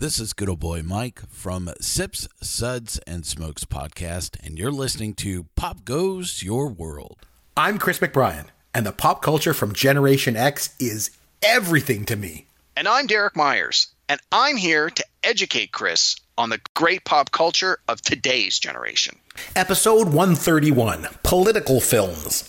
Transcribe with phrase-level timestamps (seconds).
[0.00, 5.12] This is good old boy Mike from Sips, Suds, and Smokes podcast, and you're listening
[5.14, 7.18] to Pop Goes Your World.
[7.56, 11.10] I'm Chris McBrien, and the pop culture from Generation X is
[11.42, 12.46] everything to me.
[12.76, 17.80] And I'm Derek Myers, and I'm here to educate Chris on the great pop culture
[17.88, 19.18] of today's generation.
[19.56, 22.48] Episode 131 Political Films.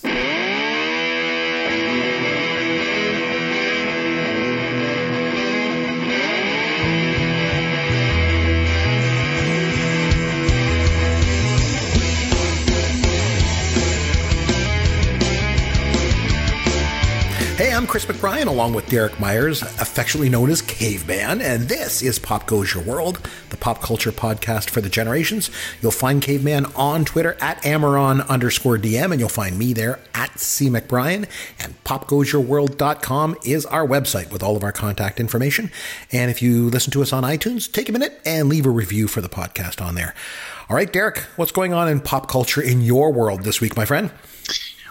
[17.59, 22.17] Hey, I'm Chris McBrien, along with Derek Myers, affectionately known as Caveman, and this is
[22.17, 25.51] Pop Goes Your World, the pop culture podcast for the generations.
[25.81, 30.39] You'll find Caveman on Twitter at Amaron underscore DM, and you'll find me there at
[30.39, 31.27] C McBrien.
[31.59, 35.69] And popgoesyourworld.com is our website with all of our contact information.
[36.13, 39.09] And if you listen to us on iTunes, take a minute and leave a review
[39.09, 40.15] for the podcast on there.
[40.69, 43.83] All right, Derek, what's going on in pop culture in your world this week, my
[43.83, 44.11] friend?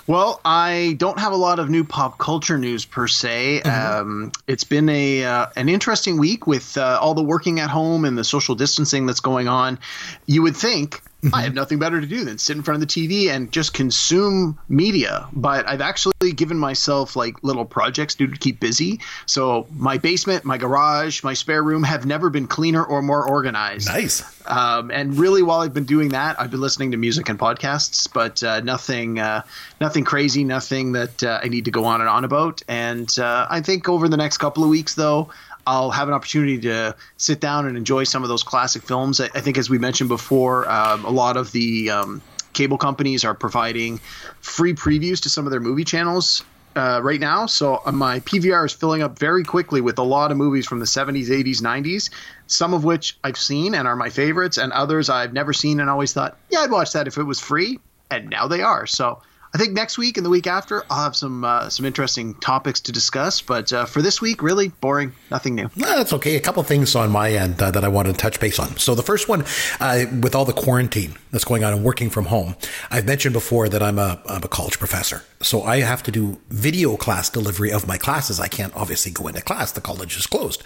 [0.09, 3.61] Well, I don't have a lot of new pop culture news per se.
[3.63, 4.01] Mm-hmm.
[4.01, 8.07] Um, it's been a uh, an interesting week with uh, all the working at home
[8.07, 9.79] and the social distancing that's going on.
[10.25, 11.03] You would think.
[11.33, 13.75] I have nothing better to do than sit in front of the TV and just
[13.75, 15.27] consume media.
[15.33, 19.01] But I've actually given myself like little projects to keep busy.
[19.27, 23.89] So my basement, my garage, my spare room have never been cleaner or more organized.
[23.89, 24.23] Nice.
[24.47, 28.11] Um, and really, while I've been doing that, I've been listening to music and podcasts,
[28.13, 29.43] but uh, nothing, uh,
[29.81, 32.63] nothing crazy, nothing that uh, I need to go on and on about.
[32.69, 35.31] And uh, I think over the next couple of weeks, though.
[35.69, 39.21] I'll have an opportunity to sit down and enjoy some of those classic films.
[39.21, 42.23] I, I think, as we mentioned before, um, a lot of the um,
[42.55, 43.99] cable companies are providing
[44.41, 46.43] free previews to some of their movie channels
[46.75, 47.45] uh, right now.
[47.45, 50.79] So uh, my PVR is filling up very quickly with a lot of movies from
[50.79, 52.09] the 70s, 80s, 90s,
[52.47, 55.91] some of which I've seen and are my favorites, and others I've never seen and
[55.91, 57.79] always thought, yeah, I'd watch that if it was free.
[58.11, 58.87] And now they are.
[58.87, 59.21] So
[59.55, 62.81] I think next week and the week after, I'll have some uh, some interesting topics
[62.81, 63.41] to discuss.
[63.41, 65.71] But uh, for this week, really boring, nothing new.
[65.75, 66.37] No, that's okay.
[66.37, 68.77] A couple things on my end uh, that I wanted to touch base on.
[68.77, 69.45] So the first one,
[69.81, 72.57] uh, with all the quarantine that's going on and working from home,
[72.91, 76.39] I've mentioned before that I'm a, I'm a college professor, so I have to do
[76.51, 78.41] video class delivery of my classes.
[78.41, 80.63] I can't obviously go into class; the college is closed.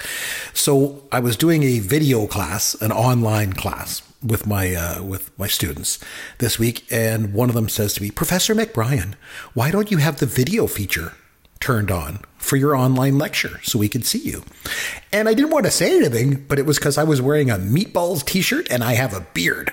[0.54, 5.46] So I was doing a video class, an online class with my uh, with my
[5.46, 5.98] students
[6.38, 9.14] this week, and one of them says to me, "Professor McBrien,
[9.54, 11.12] why don't you have the video feature
[11.60, 14.44] turned on for your online lecture so we could see you?"
[15.12, 17.56] And I didn't want to say anything, but it was because I was wearing a
[17.56, 19.72] meatballs T-shirt and I have a beard.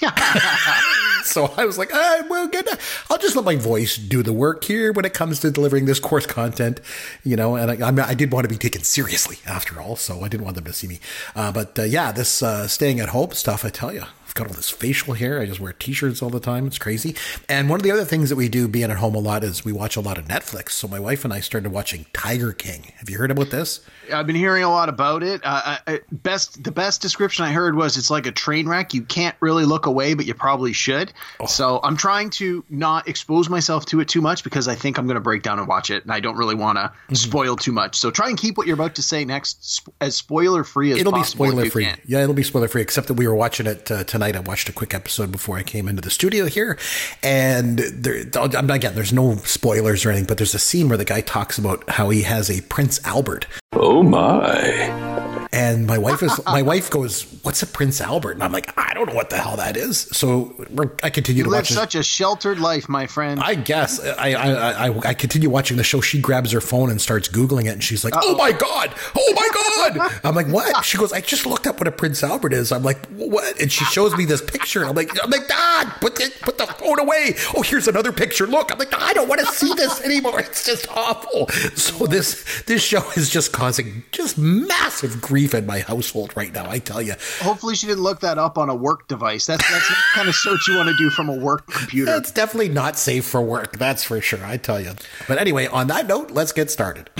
[1.24, 2.68] so I was like, ah, well, good.
[3.10, 5.98] I'll just let my voice do the work here when it comes to delivering this
[5.98, 6.80] course content,
[7.24, 7.56] you know.
[7.56, 10.56] And I, I did want to be taken seriously after all, so I didn't want
[10.56, 11.00] them to see me.
[11.34, 14.04] Uh, but uh, yeah, this uh, staying at home stuff, I tell you,
[14.38, 15.40] got all this facial hair.
[15.40, 16.66] I just wear t-shirts all the time.
[16.66, 17.16] It's crazy.
[17.48, 19.64] And one of the other things that we do being at home a lot is
[19.64, 20.70] we watch a lot of Netflix.
[20.70, 22.92] So my wife and I started watching Tiger King.
[22.98, 23.80] Have you heard about this?
[24.12, 25.42] I've been hearing a lot about it.
[25.44, 28.94] Uh, I, best the best description I heard was it's like a train wreck.
[28.94, 31.12] You can't really look away, but you probably should.
[31.40, 31.46] Oh.
[31.46, 35.06] So I'm trying to not expose myself to it too much because I think I'm
[35.06, 37.14] going to break down and watch it, and I don't really want to mm-hmm.
[37.14, 37.96] spoil too much.
[37.96, 41.12] So try and keep what you're about to say next as spoiler free as it'll
[41.12, 41.46] possible.
[41.46, 42.02] It'll be spoiler free.
[42.06, 42.82] Yeah, it'll be spoiler free.
[42.82, 44.27] Except that we were watching it uh, tonight.
[44.36, 46.78] I watched a quick episode before I came into the studio here,
[47.22, 48.94] and there, I'm again.
[48.94, 52.10] There's no spoilers or anything, but there's a scene where the guy talks about how
[52.10, 55.07] he has a Prince Albert Oh my.
[55.52, 58.92] And my wife is my wife goes, "What's a Prince Albert?" And I'm like, "I
[58.94, 60.54] don't know what the hell that is." So
[61.02, 61.68] I continue you to live watch.
[61.70, 63.40] Such a sheltered life, my friend.
[63.42, 66.00] I guess I, I I I continue watching the show.
[66.02, 68.34] She grabs her phone and starts googling it, and she's like, oh Uh-oh.
[68.34, 68.94] "Oh my god!
[69.16, 72.22] Oh my god!" I'm like, "What?" She goes, "I just looked up what a Prince
[72.22, 74.84] Albert is." I'm like, "What?" And she shows me this picture.
[74.84, 78.46] I'm like, "I'm like, Dad, put the put the phone away." Oh, here's another picture.
[78.46, 80.40] Look, I'm like, I don't want to see this anymore.
[80.40, 81.48] It's just awful.
[81.74, 86.68] So this this show is just causing just massive grief in my household right now.
[86.68, 87.14] I tell you.
[87.40, 89.46] Hopefully, she didn't look that up on a work device.
[89.46, 92.10] That's that's the kind of search you want to do from a work computer.
[92.12, 93.78] That's definitely not safe for work.
[93.78, 94.44] That's for sure.
[94.44, 94.92] I tell you.
[95.26, 97.10] But anyway, on that note, let's get started.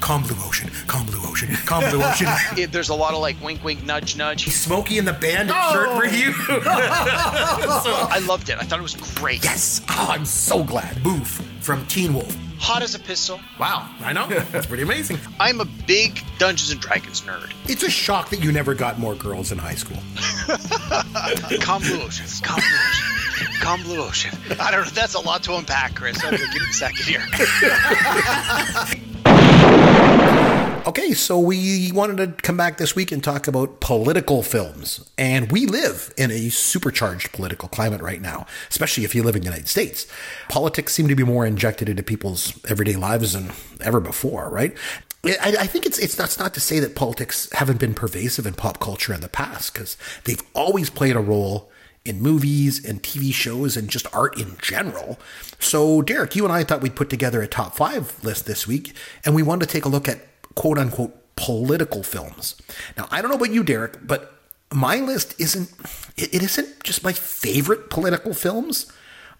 [0.00, 1.19] Calm blue ocean, calm blue
[1.50, 2.28] ocean, calm blue ocean.
[2.56, 4.48] It, there's a lot of like wink, wink, nudge, nudge.
[4.48, 5.72] Smokey and the Bandit oh.
[5.72, 6.32] shirt for you.
[6.46, 8.58] so, I loved it.
[8.58, 9.44] I thought it was great.
[9.44, 9.82] Yes.
[9.88, 11.02] Oh, I'm so glad.
[11.02, 11.28] Boof
[11.60, 13.40] from Teen Wolf hot as a pistol.
[13.58, 14.28] Wow, I know.
[14.28, 15.18] That's pretty amazing.
[15.40, 17.52] I'm a big Dungeons and Dragons nerd.
[17.66, 19.96] It's a shock that you never got more girls in high school.
[21.60, 22.26] Calm Blue Ocean.
[22.42, 23.46] Calm Blue Ocean.
[23.60, 24.38] Calm Blue Ocean.
[24.60, 24.90] I don't know.
[24.90, 26.22] That's a lot to unpack, Chris.
[26.22, 27.26] Okay, give me a second here.
[30.86, 35.08] Okay, so we wanted to come back this week and talk about political films.
[35.16, 39.42] And we live in a supercharged political climate right now, especially if you live in
[39.42, 40.06] the United States.
[40.48, 44.76] Politics seem to be more injected into people's everyday lives than ever before, right?
[45.22, 48.54] I, I think it's it's that's not to say that politics haven't been pervasive in
[48.54, 51.69] pop culture in the past, because they've always played a role
[52.04, 55.18] in movies and TV shows and just art in general.
[55.58, 58.94] So, Derek, you and I thought we'd put together a top five list this week,
[59.24, 60.20] and we wanted to take a look at
[60.54, 62.60] quote unquote political films.
[62.96, 64.32] Now, I don't know about you, Derek, but
[64.72, 65.70] my list isn't
[66.16, 68.90] it isn't just my favorite political films.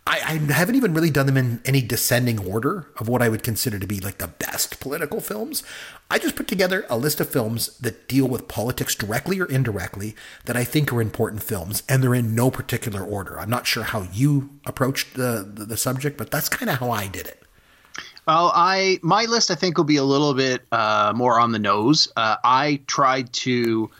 [0.06, 3.42] I, I, haven't even really done them in any descending order of what I would
[3.42, 5.62] consider to be like the best political films.
[6.10, 10.16] I just put together a list of films that deal with politics directly or indirectly
[10.46, 13.38] that I think are important films, and they're in no particular order.
[13.38, 16.90] I'm not sure how you approached the, the, the subject, but that's kind of how
[16.90, 17.42] I did it.
[18.26, 21.58] Well, I my list I think will be a little bit uh, more on the
[21.58, 22.08] nose.
[22.16, 23.90] Uh, I tried to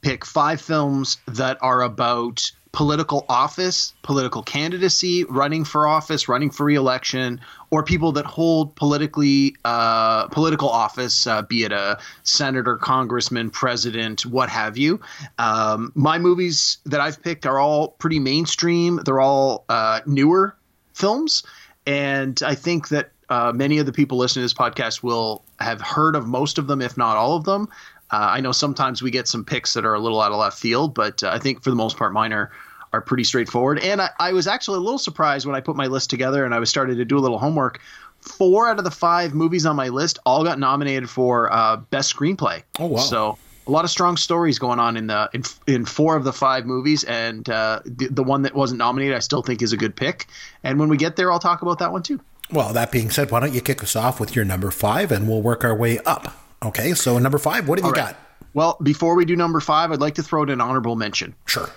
[0.00, 6.64] pick five films that are about political office, political candidacy, running for office, running for
[6.64, 13.50] reelection, or people that hold politically uh, political office, uh, be it a senator, congressman,
[13.50, 15.00] president, what have you.
[15.38, 19.00] Um, my movies that I've picked are all pretty mainstream.
[19.04, 20.56] They're all uh, newer
[20.94, 21.42] films,
[21.86, 25.80] and I think that uh, many of the people listening to this podcast will have
[25.80, 27.68] heard of most of them, if not all of them.
[28.10, 30.58] Uh, I know sometimes we get some picks that are a little out of left
[30.58, 32.50] field, but uh, I think for the most part, mine are
[32.92, 33.78] are pretty straightforward.
[33.80, 36.54] And I, I, was actually a little surprised when I put my list together and
[36.54, 37.80] I was started to do a little homework.
[38.20, 42.14] Four out of the five movies on my list all got nominated for uh, best
[42.14, 42.62] screenplay.
[42.78, 43.00] Oh wow!
[43.00, 46.32] So a lot of strong stories going on in the in, in four of the
[46.32, 49.76] five movies, and uh, the, the one that wasn't nominated, I still think is a
[49.76, 50.26] good pick.
[50.64, 52.20] And when we get there, I'll talk about that one too.
[52.50, 55.28] Well, that being said, why don't you kick us off with your number five, and
[55.28, 56.47] we'll work our way up.
[56.62, 58.14] Okay, so number five, what have all you right.
[58.14, 58.20] got?
[58.54, 61.34] Well, before we do number five, I'd like to throw in an honorable mention.
[61.46, 61.70] Sure.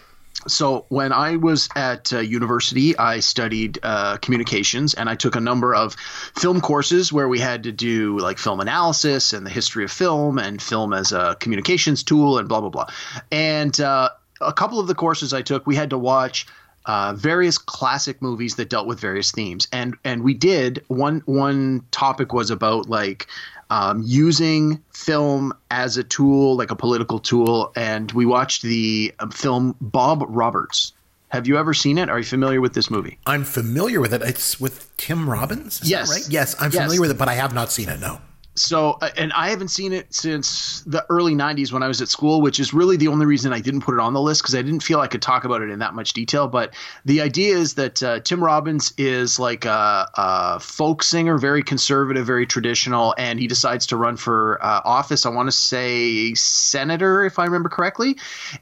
[0.47, 5.39] So when I was at uh, university, I studied uh, communications, and I took a
[5.39, 9.83] number of film courses where we had to do like film analysis and the history
[9.83, 12.87] of film and film as a communications tool and blah blah blah.
[13.31, 16.47] And uh, a couple of the courses I took, we had to watch
[16.85, 21.85] uh, various classic movies that dealt with various themes, and and we did one one
[21.91, 23.27] topic was about like
[23.69, 29.31] um, using film as a tool, like a political tool, and we watched the um,
[29.31, 30.93] film Bob Roberts.
[31.29, 32.09] Have you ever seen it?
[32.09, 33.17] Are you familiar with this movie?
[33.25, 34.21] I'm familiar with it.
[34.21, 35.79] It's with Tim Robbins.
[35.83, 36.27] yes, right.
[36.29, 38.01] Yes, I'm familiar with it, but I have not seen it.
[38.01, 38.19] No
[38.55, 42.09] so uh, and i haven't seen it since the early 90s when i was at
[42.09, 44.55] school which is really the only reason i didn't put it on the list because
[44.55, 46.47] i didn't feel i could talk about it in that much detail.
[46.47, 46.73] But
[47.05, 52.25] the idea is that uh, tim robbins is like a, a, folk singer very conservative
[52.25, 57.23] very traditional and he decides to run for uh, office i want to say senator
[57.23, 58.17] if i remember correctly.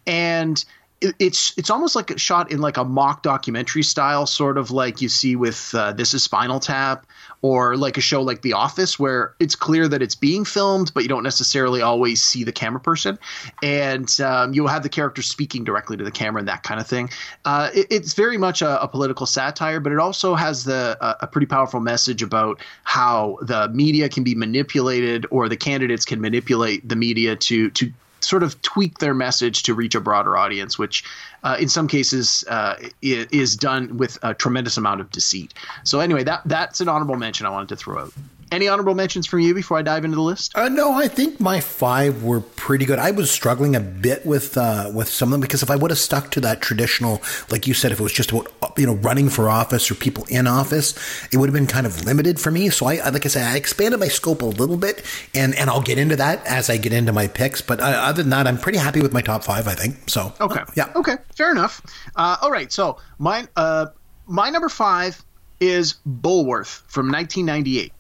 [0.08, 0.64] And
[1.02, 5.02] it's it's almost like a shot in like a mock documentary style, sort of like
[5.02, 7.06] you see with uh, This Is Spinal Tap,
[7.42, 11.04] or like a show like The Office, where it's clear that it's being filmed, but
[11.04, 13.18] you don't necessarily always see the camera person,
[13.64, 16.88] and um, you'll have the character speaking directly to the camera and that kind of
[16.88, 17.10] thing.
[17.46, 21.28] Uh, it, it's very much a, a, political satire, but it also has the a
[21.28, 26.88] pretty powerful message about how the media can be manipulated, or the candidates can manipulate
[26.88, 27.92] the media to to
[28.30, 31.04] sort of tweak their message to reach a broader audience, which
[31.44, 35.54] uh, in some cases uh, is done with a tremendous amount of deceit.
[35.84, 38.14] So anyway, that that's an honorable mention I wanted to throw out.
[38.52, 40.56] Any honorable mentions from you before I dive into the list?
[40.56, 42.98] Uh, no, I think my five were pretty good.
[42.98, 45.92] I was struggling a bit with uh, with some of them because if I would
[45.92, 48.96] have stuck to that traditional, like you said, if it was just about you know
[48.96, 50.96] running for office or people in office,
[51.32, 52.70] it would have been kind of limited for me.
[52.70, 55.82] So I, like I said, I expanded my scope a little bit, and and I'll
[55.82, 57.62] get into that as I get into my picks.
[57.62, 59.68] But uh, other than that, I'm pretty happy with my top five.
[59.68, 60.34] I think so.
[60.42, 60.62] Okay.
[60.76, 60.92] yeah.
[60.96, 61.18] Okay.
[61.36, 61.82] Fair enough.
[62.16, 62.72] Uh, all right.
[62.72, 63.88] So my uh,
[64.26, 65.24] my number five
[65.60, 67.92] is Bulworth from 1998.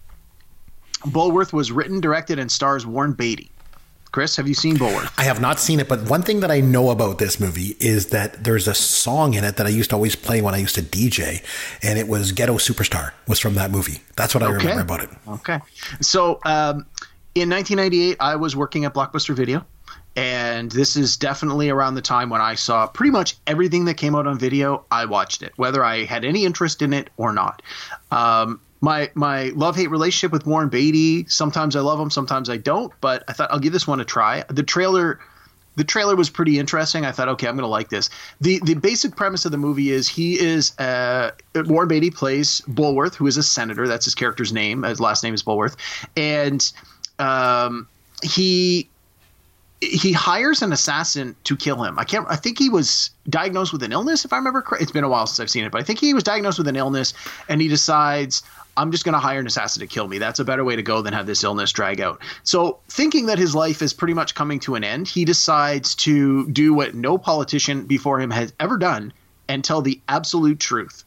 [1.01, 3.51] Bulworth was written, directed, and stars Warren Beatty.
[4.11, 5.13] Chris, have you seen Bulworth?
[5.19, 8.07] I have not seen it, but one thing that I know about this movie is
[8.07, 10.75] that there's a song in it that I used to always play when I used
[10.75, 11.43] to DJ,
[11.83, 14.01] and it was "Ghetto Superstar" was from that movie.
[14.15, 14.57] That's what I okay.
[14.57, 15.09] remember about it.
[15.27, 15.59] Okay,
[16.01, 16.87] so um,
[17.35, 19.63] in 1998, I was working at Blockbuster Video,
[20.15, 24.15] and this is definitely around the time when I saw pretty much everything that came
[24.15, 24.85] out on video.
[24.89, 27.61] I watched it, whether I had any interest in it or not.
[28.09, 31.25] Um, my my love hate relationship with Warren Beatty.
[31.27, 32.93] Sometimes I love him, sometimes I don't.
[33.01, 34.43] But I thought I'll give this one a try.
[34.49, 35.19] The trailer.
[35.75, 37.05] The trailer was pretty interesting.
[37.05, 38.09] I thought, okay, I'm going to like this.
[38.41, 43.15] the The basic premise of the movie is he is uh, Warren Beatty plays Bulworth,
[43.15, 43.87] who is a senator.
[43.87, 44.83] That's his character's name.
[44.83, 45.77] His last name is Bulworth,
[46.17, 46.69] and
[47.17, 47.87] um,
[48.21, 48.89] he
[49.81, 51.97] he hires an assassin to kill him.
[51.97, 52.25] I can't.
[52.29, 54.81] I think he was diagnosed with an illness, if I remember correct.
[54.81, 56.67] It's been a while since I've seen it, but I think he was diagnosed with
[56.67, 57.13] an illness,
[57.47, 58.43] and he decides.
[58.79, 60.19] I'm just going to hire an assassin to kill me.
[60.19, 62.21] That's a better way to go than have this illness drag out.
[62.43, 66.49] So, thinking that his life is pretty much coming to an end, he decides to
[66.51, 69.11] do what no politician before him has ever done
[69.49, 71.03] and tell the absolute truth.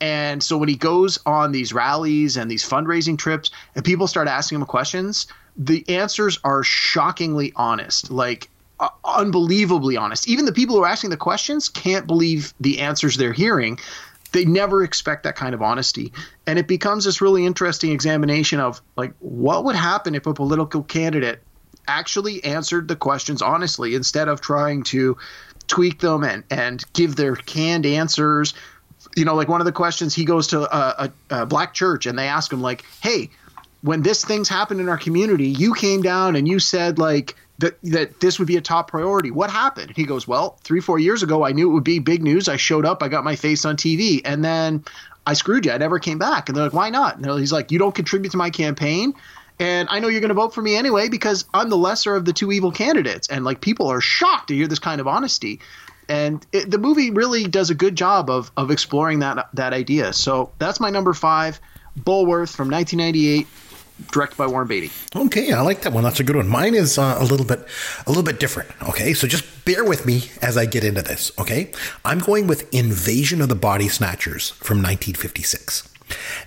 [0.00, 4.26] And so, when he goes on these rallies and these fundraising trips, and people start
[4.26, 10.28] asking him questions, the answers are shockingly honest, like uh, unbelievably honest.
[10.28, 13.78] Even the people who are asking the questions can't believe the answers they're hearing.
[14.34, 16.12] They never expect that kind of honesty.
[16.44, 20.82] And it becomes this really interesting examination of like what would happen if a political
[20.82, 21.40] candidate
[21.86, 25.16] actually answered the questions honestly instead of trying to
[25.68, 28.54] tweak them and, and give their canned answers.
[29.14, 32.06] You know, like one of the questions, he goes to a, a, a black church
[32.06, 33.30] and they ask him, like, hey,
[33.84, 37.78] when this thing's happened in our community, you came down and you said like that
[37.82, 39.30] that this would be a top priority.
[39.30, 39.92] What happened?
[39.94, 42.48] He goes, Well, three, four years ago I knew it would be big news.
[42.48, 44.84] I showed up, I got my face on TV, and then
[45.26, 45.72] I screwed you.
[45.72, 46.48] I never came back.
[46.48, 47.18] And they're like, Why not?
[47.18, 49.12] And he's like, You don't contribute to my campaign.
[49.60, 52.24] And I know you're going to vote for me anyway because I'm the lesser of
[52.24, 53.28] the two evil candidates.
[53.28, 55.60] And like people are shocked to hear this kind of honesty.
[56.08, 60.14] And it, the movie really does a good job of of exploring that that idea.
[60.14, 61.60] So that's my number five,
[61.98, 63.46] Bulworth from 1998
[64.10, 64.90] directed by Warren Beatty.
[65.14, 66.04] Okay, I like that one.
[66.04, 66.48] That's a good one.
[66.48, 67.66] Mine is uh, a little bit,
[68.06, 68.70] a little bit different.
[68.88, 71.32] Okay, so just bear with me as I get into this.
[71.38, 71.72] Okay,
[72.04, 75.88] I'm going with Invasion of the Body Snatchers from 1956.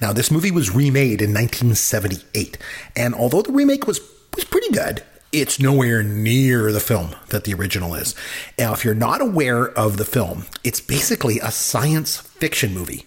[0.01, 2.57] Now, this movie was remade in 1978,
[2.95, 3.99] and although the remake was
[4.35, 8.13] was pretty good, it's nowhere near the film that the original is.
[8.59, 13.06] Now, if you're not aware of the film, it's basically a science fiction movie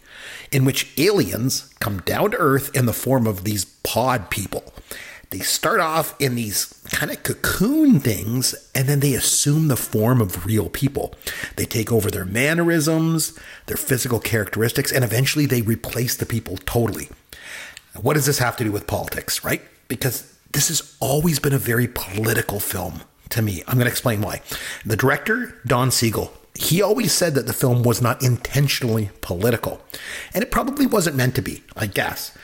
[0.53, 4.65] in which aliens come down to Earth in the form of these pod people.
[5.31, 10.21] They start off in these kind of cocoon things and then they assume the form
[10.21, 11.15] of real people.
[11.55, 17.09] They take over their mannerisms, their physical characteristics, and eventually they replace the people totally.
[18.01, 19.63] What does this have to do with politics, right?
[19.87, 23.63] Because this has always been a very political film to me.
[23.69, 24.43] I'm going to explain why.
[24.85, 29.81] The director, Don Siegel, he always said that the film was not intentionally political.
[30.35, 32.37] And it probably wasn't meant to be, I guess.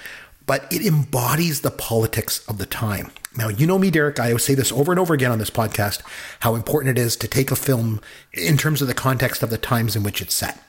[0.46, 3.10] But it embodies the politics of the time.
[3.36, 4.20] Now, you know me, Derek.
[4.20, 6.02] I always say this over and over again on this podcast
[6.40, 8.00] how important it is to take a film
[8.32, 10.62] in terms of the context of the times in which it's set.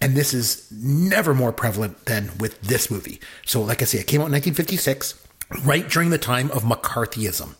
[0.00, 3.20] And this is never more prevalent than with this movie.
[3.44, 5.26] So, like I say, it came out in 1956,
[5.64, 7.54] right during the time of McCarthyism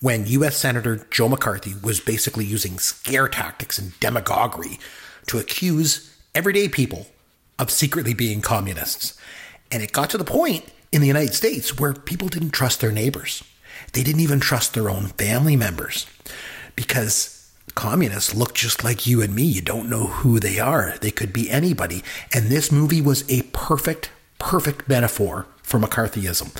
[0.00, 0.56] when U.S.
[0.56, 4.78] Senator Joe McCarthy was basically using scare tactics and demagoguery
[5.26, 7.06] to accuse everyday people
[7.58, 9.18] of secretly being communists.
[9.70, 12.92] And it got to the point in the United States where people didn't trust their
[12.92, 13.42] neighbors.
[13.92, 16.06] They didn't even trust their own family members
[16.76, 19.42] because communists look just like you and me.
[19.42, 20.94] You don't know who they are.
[21.00, 22.02] They could be anybody.
[22.32, 26.56] And this movie was a perfect, perfect metaphor for McCarthyism.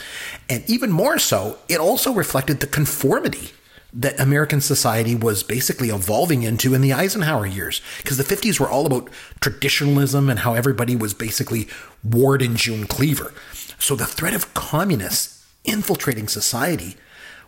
[0.49, 3.51] And even more so, it also reflected the conformity
[3.93, 7.81] that American society was basically evolving into in the Eisenhower years.
[7.99, 9.09] Because the 50s were all about
[9.41, 11.69] traditionalism and how everybody was basically
[12.03, 13.33] Ward and June Cleaver.
[13.79, 16.97] So the threat of communists infiltrating society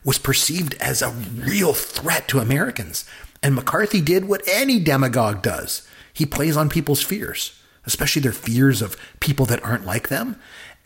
[0.04, 3.04] was perceived as a real threat to Americans.
[3.42, 8.80] And McCarthy did what any demagogue does he plays on people's fears, especially their fears
[8.80, 10.36] of people that aren't like them.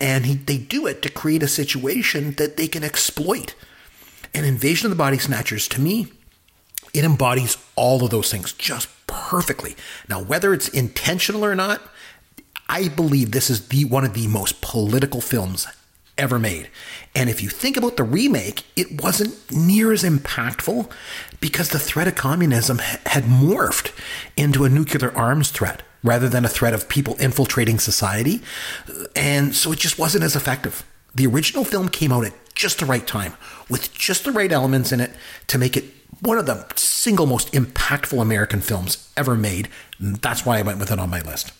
[0.01, 3.53] And he, they do it to create a situation that they can exploit.
[4.33, 6.11] And Invasion of the Body Snatchers, to me,
[6.93, 9.75] it embodies all of those things just perfectly.
[10.09, 11.81] Now, whether it's intentional or not,
[12.67, 15.67] I believe this is the one of the most political films
[16.17, 16.69] ever made.
[17.13, 20.89] And if you think about the remake, it wasn't near as impactful
[21.39, 23.91] because the threat of communism had morphed
[24.35, 28.41] into a nuclear arms threat rather than a threat of people infiltrating society.
[29.15, 30.85] And so it just wasn't as effective.
[31.13, 33.33] The original film came out at just the right time
[33.69, 35.11] with just the right elements in it
[35.47, 35.85] to make it
[36.21, 39.69] one of the single most impactful American films ever made.
[39.99, 41.51] That's why I went with it on my list.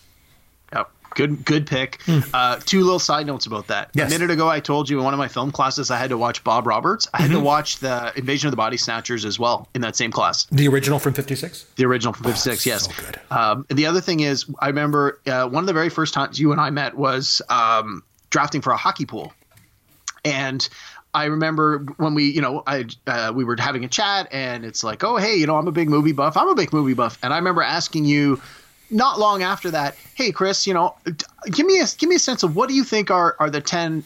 [1.14, 1.98] Good, good pick.
[2.06, 2.28] Mm.
[2.32, 3.90] Uh, two little side notes about that.
[3.94, 4.10] Yes.
[4.10, 6.18] A minute ago, I told you in one of my film classes I had to
[6.18, 7.08] watch Bob Roberts.
[7.12, 7.40] I had mm-hmm.
[7.40, 10.44] to watch the Invasion of the Body Snatchers as well in that same class.
[10.46, 11.64] The original from '56.
[11.76, 12.66] The original from '56.
[12.66, 12.84] Oh, yes.
[12.84, 13.20] So good.
[13.30, 16.52] Um, the other thing is, I remember uh, one of the very first times you
[16.52, 19.32] and I met was um, drafting for a hockey pool,
[20.24, 20.68] and
[21.14, 24.82] I remember when we, you know, I uh, we were having a chat, and it's
[24.82, 26.36] like, oh, hey, you know, I'm a big movie buff.
[26.36, 28.40] I'm a big movie buff, and I remember asking you
[28.92, 30.94] not long after that, hey, Chris, you know,
[31.50, 33.60] give me a give me a sense of what do you think are are the
[33.60, 34.04] ten.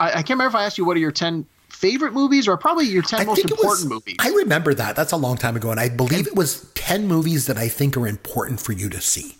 [0.00, 1.46] I, I can't remember if I asked you what are your ten
[1.82, 4.14] favorite movies or probably your 10 I most important was, movies.
[4.20, 4.94] I remember that.
[4.94, 5.72] That's a long time ago.
[5.72, 9.00] And I believe it was 10 movies that I think are important for you to
[9.00, 9.36] see.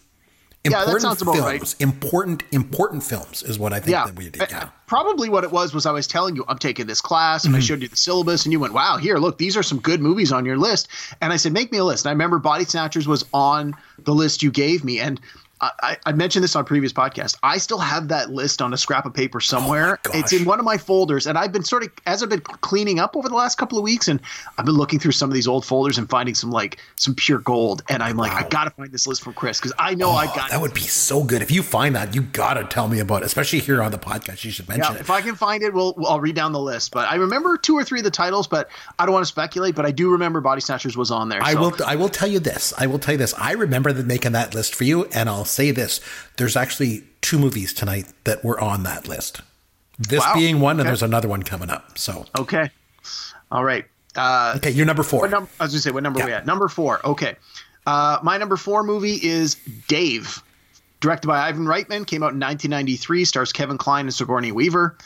[0.65, 1.45] Yeah, that Important sounds about films.
[1.47, 1.81] right.
[1.81, 4.07] Important, important films is what I think yeah.
[4.07, 4.49] that we did.
[4.49, 4.65] Yeah.
[4.65, 7.55] Uh, Probably what it was was I was telling you I'm taking this class and
[7.55, 7.65] I Mm-hmm.
[7.67, 10.31] showed you the syllabus and you went, wow, here, look, these are some good movies
[10.31, 10.87] on your list.
[11.21, 12.05] And I said, make me a list.
[12.05, 15.01] And I remember Body Snatchers was on the list you gave me.
[15.01, 15.21] And
[15.63, 17.39] I, I- I mentioned this on previous podcast.
[17.43, 19.99] I still have that list on a scrap of paper somewhere.
[20.07, 21.27] Oh it's in one of my folders.
[21.27, 23.85] And I've been sort of, as I've been cleaning up over the last couple of
[23.85, 24.21] weeks, and
[24.59, 27.39] I've been looking through some of these old folders and finding some like some pure
[27.39, 27.83] gold.
[27.89, 30.27] And I'm like, I got to find this list from Chris because I know I
[30.27, 31.41] Oh, got that would be so good.
[31.43, 33.99] If you find that, you got to tell me about it, especially here on the
[33.99, 34.45] podcast.
[34.45, 35.01] You should mention Yeah, it.
[35.01, 36.91] if I can find it, we'll, I'll read down the list.
[36.93, 39.75] But I remember two or three of the titles, but I don't want to speculate.
[39.77, 41.43] But I do remember Body Snatchers was on there.
[41.43, 41.73] I so- will.
[41.87, 42.73] I will tell you this.
[42.79, 43.33] I will tell you this.
[43.39, 46.01] I remember making that list for you, and I'll say this:
[46.39, 49.41] there's actually two movies tonight that were on that list.
[49.99, 50.35] This Wow.
[50.35, 51.97] being one, and there's another one coming up.
[51.99, 52.71] So, Okay.
[53.51, 53.85] All right.
[54.17, 55.21] Uh, okay, you're number four.
[55.21, 55.49] what number?
[55.61, 56.47] I was gonna say what number are we at?
[56.47, 57.05] Number four.
[57.07, 57.37] Okay.
[57.87, 59.57] Uh, my number four movie is
[59.89, 60.43] Dave,
[61.01, 62.07] directed by Ivan Reitman.
[62.07, 63.25] Came out in 1993.
[63.25, 64.97] Stars Kevin Kline and Sigourney Weaver.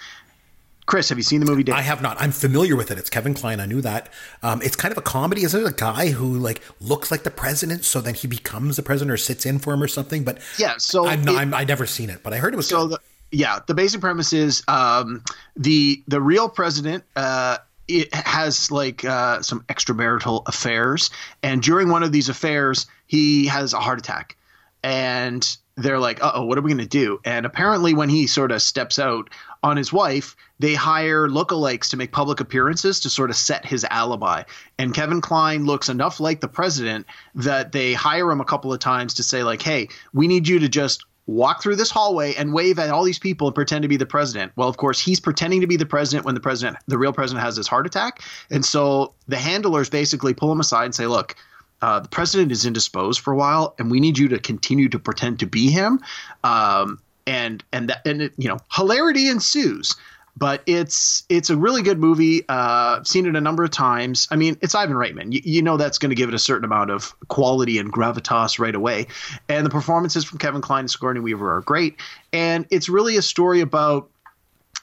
[0.86, 1.74] Chris, have you seen the movie Dave?
[1.74, 2.16] I have not.
[2.20, 2.98] I'm familiar with it.
[2.98, 3.58] It's Kevin Kline.
[3.58, 4.08] I knew that.
[4.42, 5.42] Um, it's kind of a comedy.
[5.42, 8.82] Isn't it a guy who like looks like the president, so then he becomes the
[8.84, 10.22] president or sits in for him or something?
[10.22, 11.34] But Yeah, so I'm not.
[11.34, 13.00] it- I'm, I never seen it, but I heard it was so the,
[13.32, 15.24] yeah the basic premise is um,
[15.56, 21.10] the the real president uh, it has like uh, some extramarital affairs
[21.42, 24.36] and during one of these affairs he has a heart attack
[24.84, 28.52] and they're like uh-oh what are we going to do and apparently when he sort
[28.52, 29.28] of steps out
[29.66, 33.84] on his wife they hire lookalikes to make public appearances to sort of set his
[33.90, 34.42] alibi
[34.78, 37.04] and kevin kline looks enough like the president
[37.34, 40.58] that they hire him a couple of times to say like hey we need you
[40.58, 43.88] to just walk through this hallway and wave at all these people and pretend to
[43.88, 44.52] be the president.
[44.54, 47.44] Well, of course, he's pretending to be the president when the president, the real president,
[47.44, 48.22] has his heart attack.
[48.48, 51.34] And so the handlers basically pull him aside and say, look,
[51.82, 54.98] uh, the president is indisposed for a while, and we need you to continue to
[54.98, 56.00] pretend to be him.
[56.42, 59.94] Um, and and that and it, you know, hilarity ensues.
[60.38, 62.46] But it's it's a really good movie.
[62.48, 64.28] Uh, I've seen it a number of times.
[64.30, 65.32] I mean, it's Ivan Reitman.
[65.32, 68.58] You, you know that's going to give it a certain amount of quality and gravitas
[68.58, 69.06] right away.
[69.48, 71.96] And the performances from Kevin Kline and Sigourney Weaver are great.
[72.34, 74.10] And it's really a story about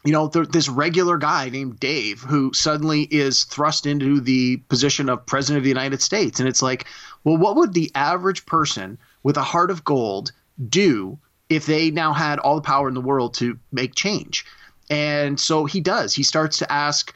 [0.03, 5.07] you know, th- this regular guy named Dave who suddenly is thrust into the position
[5.07, 6.39] of president of the United States.
[6.39, 6.85] And it's like,
[7.23, 10.31] well, what would the average person with a heart of gold
[10.67, 11.17] do
[11.55, 14.45] if they now had all the power in the world to make change?
[14.89, 16.13] And so he does.
[16.13, 17.13] He starts to ask,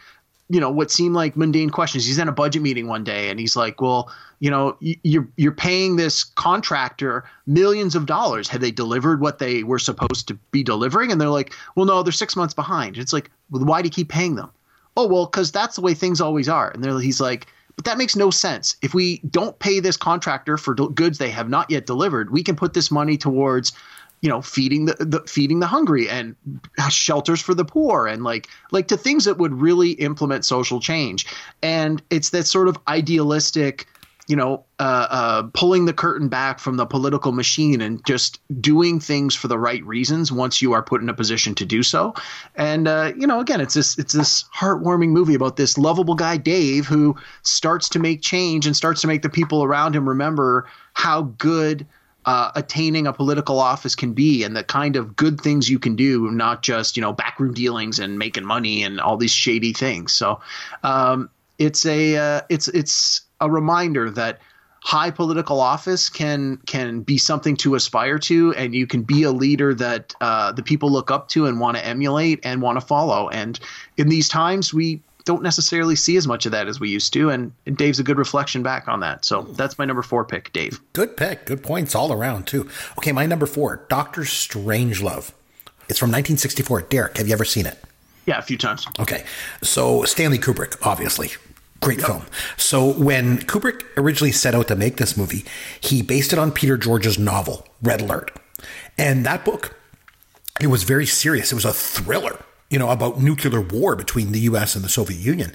[0.50, 2.06] you know, what seem like mundane questions.
[2.06, 5.52] He's in a budget meeting one day and he's like, well, you know, you're you're
[5.52, 8.48] paying this contractor millions of dollars.
[8.50, 11.12] Have they delivered what they were supposed to be delivering?
[11.12, 12.98] And they're like, well, no, they're six months behind.
[12.98, 14.52] It's like, well, why do you keep paying them?
[14.96, 16.72] Oh, well, because that's the way things always are.
[16.72, 18.76] And he's like, but that makes no sense.
[18.82, 22.56] If we don't pay this contractor for goods they have not yet delivered, we can
[22.56, 23.72] put this money towards
[24.22, 26.36] you know feeding the, the feeding the hungry and
[26.90, 31.26] shelters for the poor and like like to things that would really implement social change.
[31.62, 33.88] And it's that sort of idealistic
[34.28, 39.00] you know uh, uh, pulling the curtain back from the political machine and just doing
[39.00, 42.14] things for the right reasons once you are put in a position to do so.
[42.56, 46.38] And uh, you know again it's this it's this heartwarming movie about this lovable guy
[46.38, 50.68] dave who starts to make change and starts to make the people around him remember
[50.94, 51.88] how good
[52.28, 55.96] uh, attaining a political office can be and the kind of good things you can
[55.96, 60.12] do, not just you know backroom dealings and making money and all these shady things.
[60.12, 60.42] So
[60.84, 64.42] um, it's a uh, it's it's a reminder that
[64.82, 69.32] high political office can can be something to aspire to, and you can be a
[69.32, 72.86] leader that uh, the people look up to and want to emulate and want to
[72.86, 73.30] follow.
[73.30, 73.58] And
[73.96, 77.30] in these times, we don't necessarily see as much of that as we used to,
[77.30, 79.26] and, and Dave's a good reflection back on that.
[79.26, 80.80] So that's my number four pick, Dave.
[80.94, 81.46] Good pick.
[81.46, 82.70] Good points all around, too.
[82.98, 85.34] Okay, my number four, Doctor Strangelove.
[85.90, 86.84] It's from 1964.
[86.84, 87.78] Derek, have you ever seen it?
[88.26, 88.88] Yeah, a few times.
[89.00, 89.26] Okay.
[89.62, 91.32] So Stanley Kubrick, obviously.
[91.82, 92.26] Great film.
[92.56, 95.46] So when Kubrick originally set out to make this movie,
[95.80, 98.32] he based it on Peter George's novel, Red Alert.
[98.98, 99.78] And that book,
[100.60, 101.52] it was very serious.
[101.52, 105.20] It was a thriller, you know, about nuclear war between the US and the Soviet
[105.20, 105.54] Union.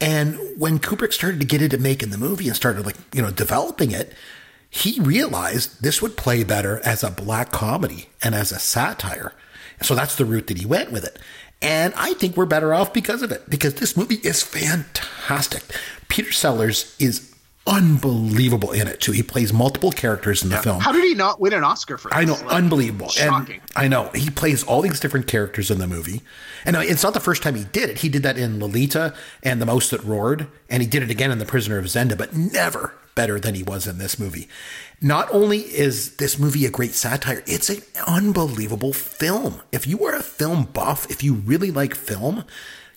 [0.00, 3.30] And when Kubrick started to get into making the movie and started like, you know,
[3.30, 4.12] developing it,
[4.68, 9.32] he realized this would play better as a black comedy and as a satire.
[9.82, 11.18] So that's the route that he went with it.
[11.62, 15.62] And I think we're better off because of it, because this movie is fantastic.
[16.08, 17.29] Peter Sellers is
[17.66, 19.12] unbelievable in it too.
[19.12, 20.80] He plays multiple characters in the film.
[20.80, 22.08] How did he not win an Oscar for?
[22.08, 22.18] This?
[22.18, 23.08] I know, Like, unbelievable.
[23.08, 23.60] Shocking.
[23.60, 26.22] And I know he plays all these different characters in the movie,
[26.64, 27.98] and uh, it's not the first time he did it.
[27.98, 31.30] He did that in Lolita and The Mouse That Roared, and he did it again
[31.30, 34.48] in The Prisoner of Zenda, but never better than he was in this movie.
[35.02, 39.60] Not only is this movie a great satire, it's an unbelievable film.
[39.72, 42.44] If you are a film buff, if you really like film,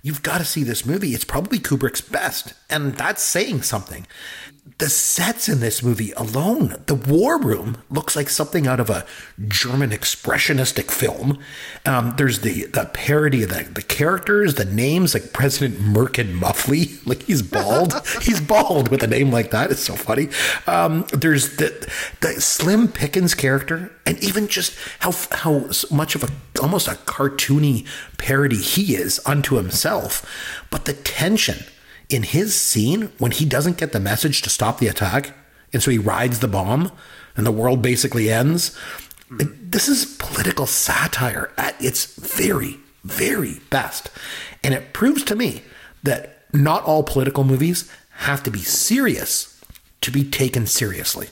[0.04, 1.16] you've got to see this movie.
[1.16, 4.06] It's probably Kubrick's best, and that's saying something.
[4.78, 9.06] The sets in this movie alone, the war room looks like something out of a
[9.48, 11.38] German expressionistic film.
[11.86, 16.92] Um, there's the the parody of the, the characters, the names, like President Merkin Muffley,
[17.06, 17.94] like he's bald.
[18.22, 19.70] he's bald with a name like that.
[19.70, 20.30] It's so funny.
[20.66, 26.30] Um, there's the the Slim Pickens character, and even just how how much of a
[26.62, 27.86] almost a cartoony
[28.18, 30.26] parody he is unto himself.
[30.70, 31.66] But the tension
[32.10, 35.34] in his scene when he doesn't get the message to stop the attack,
[35.72, 36.92] and so he rides the bomb,
[37.36, 38.78] and the world basically ends.
[39.30, 44.10] This is political satire at its very, very best,
[44.64, 45.64] and it proves to me
[46.04, 49.60] that not all political movies have to be serious
[50.02, 51.30] to be taken seriously.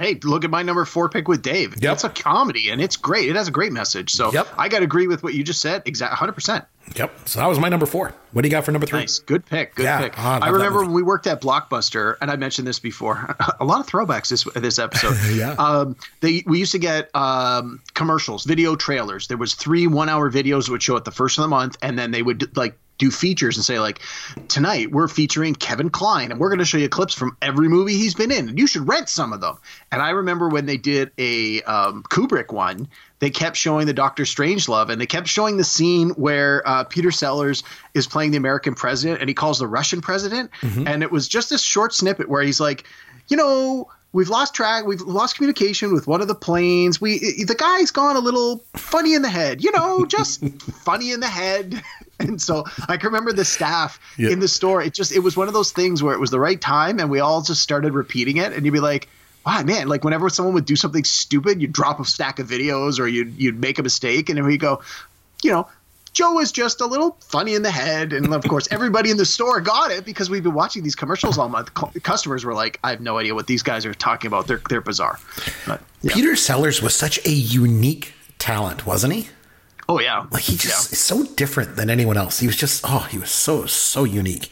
[0.00, 1.74] Hey, look at my number four pick with Dave.
[1.82, 1.92] Yep.
[1.92, 3.28] It's a comedy and it's great.
[3.28, 4.12] It has a great message.
[4.12, 4.48] So Yep.
[4.56, 5.82] I got to agree with what you just said.
[5.84, 6.64] Exactly, hundred percent.
[6.96, 7.28] Yep.
[7.28, 8.14] So that was my number four.
[8.32, 9.00] What do you got for number three?
[9.00, 9.74] Nice, good pick.
[9.74, 10.18] Good Yeah, pick.
[10.18, 13.36] I I remember when we worked at Blockbuster, and I mentioned this before.
[13.60, 15.16] a lot of throwbacks this this episode.
[15.36, 15.52] Yeah.
[15.58, 19.28] Um, they we used to get um, commercials, video trailers.
[19.28, 21.98] There was three one hour videos would show at the first of the month, and
[21.98, 23.98] then they would like do features and say like
[24.46, 27.94] tonight we're featuring Kevin Kline and we're going to show you clips from every movie
[27.94, 29.58] he's been in and you should rent some of them.
[29.90, 32.86] And I remember when they did a um, Kubrick one,
[33.18, 37.10] they kept showing the Doctor Strangelove and they kept showing the scene where uh, Peter
[37.10, 40.50] Sellers is playing the American president and he calls the Russian president
[40.86, 42.84] and it was just this short snippet where he's like,
[43.28, 47.00] you know, we've lost track we've lost communication with one of the planes.
[47.00, 50.44] We the guy's gone a little funny in the head you know just
[50.84, 51.82] funny in the head.
[52.20, 55.48] And so i can remember the staff in the store it just it was one
[55.48, 58.36] of those things where it was the right time and we all just started repeating
[58.36, 58.52] it.
[58.52, 59.08] And you'd be like
[59.46, 63.00] wow man like whenever someone would do something stupid you'd drop a stack of videos
[63.00, 64.28] or you'd you'd make a mistake.
[64.28, 64.82] And then we go
[65.42, 65.66] you know
[66.12, 69.24] Joe was just a little funny in the head, and of course, everybody in the
[69.24, 71.70] store got it because we've been watching these commercials all month.
[72.02, 74.46] Customers were like, "I have no idea what these guys are talking about.
[74.46, 75.18] They're they're bizarre."
[75.66, 76.12] But yeah.
[76.14, 79.28] Peter Sellers was such a unique talent, wasn't he?
[79.88, 82.38] oh yeah, Like he just is so different than anyone else.
[82.38, 84.50] He was just oh, he was so so unique.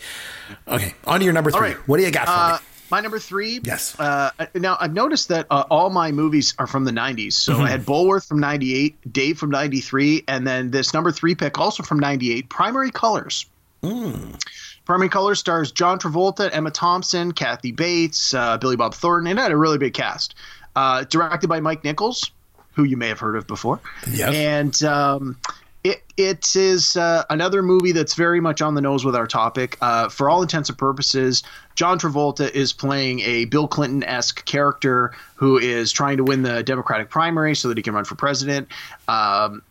[0.66, 1.60] Okay, on to your number three.
[1.68, 1.76] right.
[1.88, 2.64] What do you got for Uh, me?
[2.90, 3.60] My number three.
[3.62, 3.98] Yes.
[3.98, 7.34] Uh, now I've noticed that uh, all my movies are from the '90s.
[7.34, 7.62] So Mm-hmm.
[7.62, 11.82] I had Bulworth from '98, Dave from '93, and then this number three pick also
[11.82, 12.48] from '98.
[12.48, 13.46] Primary Colors.
[13.82, 14.40] Mm.
[14.84, 19.42] Primary Colors stars John Travolta, Emma Thompson, Kathy Bates, uh, Billy Bob Thornton, and it
[19.42, 20.34] had a really big cast.
[20.74, 22.30] Uh, directed by Mike Nichols,
[22.72, 23.80] who you may have heard of before.
[24.10, 24.34] Yes.
[24.34, 25.36] And um,
[25.84, 29.78] it it is uh, another movie that's very much on the nose with our topic.
[29.80, 31.42] Uh, for all intents and purposes,
[31.74, 36.62] John Travolta is playing a Bill Clinton esque character who is trying to win the
[36.62, 38.68] Democratic primary so that he can run for president.
[39.06, 39.62] Um,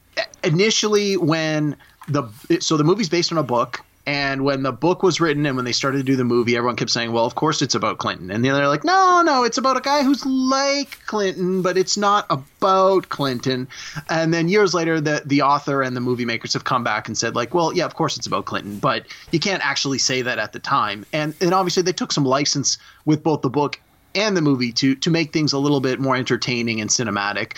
[0.44, 1.76] initially, when
[2.08, 2.24] the
[2.60, 3.82] so the movie's based on a book.
[4.08, 6.78] And when the book was written and when they started to do the movie, everyone
[6.78, 8.32] kept saying, well, of course it's about Clinton.
[8.32, 11.98] And then they're like, no, no, it's about a guy who's like Clinton, but it's
[11.98, 13.68] not about Clinton.
[14.10, 17.18] And then years later, the, the author and the movie makers have come back and
[17.18, 20.40] said, like, well, yeah, of course it's about Clinton, but you can't actually say that
[20.40, 21.06] at the time.
[21.12, 23.78] And, and obviously they took some license with both the book
[24.18, 27.58] and the movie to to make things a little bit more entertaining and cinematic,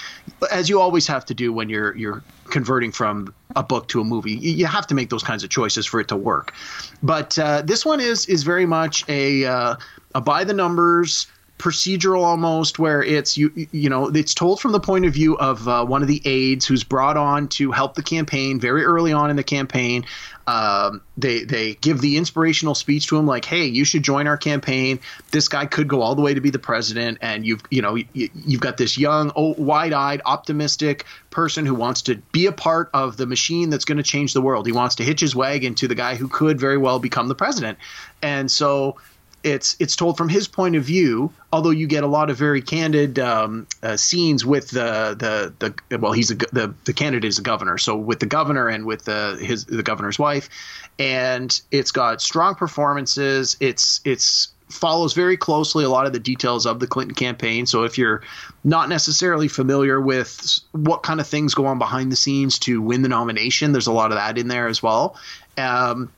[0.51, 4.03] as you always have to do when you're you're converting from a book to a
[4.03, 4.33] movie.
[4.33, 6.53] You have to make those kinds of choices for it to work.
[7.01, 9.75] But uh, this one is is very much a uh,
[10.15, 11.27] a by the numbers
[11.59, 15.67] procedural almost where it's you you know it's told from the point of view of
[15.67, 19.29] uh, one of the aides who's brought on to help the campaign very early on
[19.29, 20.05] in the campaign.
[20.47, 24.37] Um, they they give the inspirational speech to him like hey you should join our
[24.37, 25.01] campaign.
[25.31, 27.95] This guy could go all the way to be the president and you've you know
[27.95, 32.89] you, you've got this young oh, wide-eyed optimistic person who wants to be a part
[32.93, 34.65] of the machine that's going to change the world.
[34.65, 37.35] He wants to hitch his wagon to the guy who could very well become the
[37.35, 37.77] president.
[38.21, 38.95] And so
[39.43, 41.31] it's it's told from his point of view.
[41.51, 45.15] Although you get a lot of very candid um, uh, scenes with the,
[45.59, 48.67] the the well, he's a, the the candidate is a governor, so with the governor
[48.67, 50.49] and with the his the governor's wife,
[50.97, 53.57] and it's got strong performances.
[53.59, 57.65] It's it's follows very closely a lot of the details of the Clinton campaign.
[57.65, 58.21] So if you're
[58.63, 63.01] not necessarily familiar with what kind of things go on behind the scenes to win
[63.01, 65.17] the nomination, there's a lot of that in there as well.
[65.57, 66.11] Um,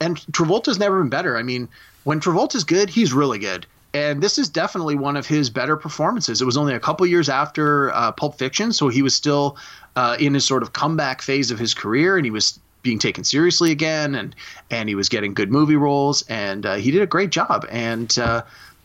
[0.00, 1.36] and Travolta's never been better.
[1.36, 1.68] I mean,
[2.06, 3.66] when Travolta's good, he's really good.
[3.92, 6.40] And this is definitely one of his better performances.
[6.40, 9.56] It was only a couple years after uh, Pulp Fiction, so he was still
[9.96, 13.24] uh, in his sort of comeback phase of his career, and he was being taken
[13.24, 14.36] seriously again, and
[14.70, 17.66] and he was getting good movie roles, and uh, he did a great job.
[17.70, 18.42] And uh,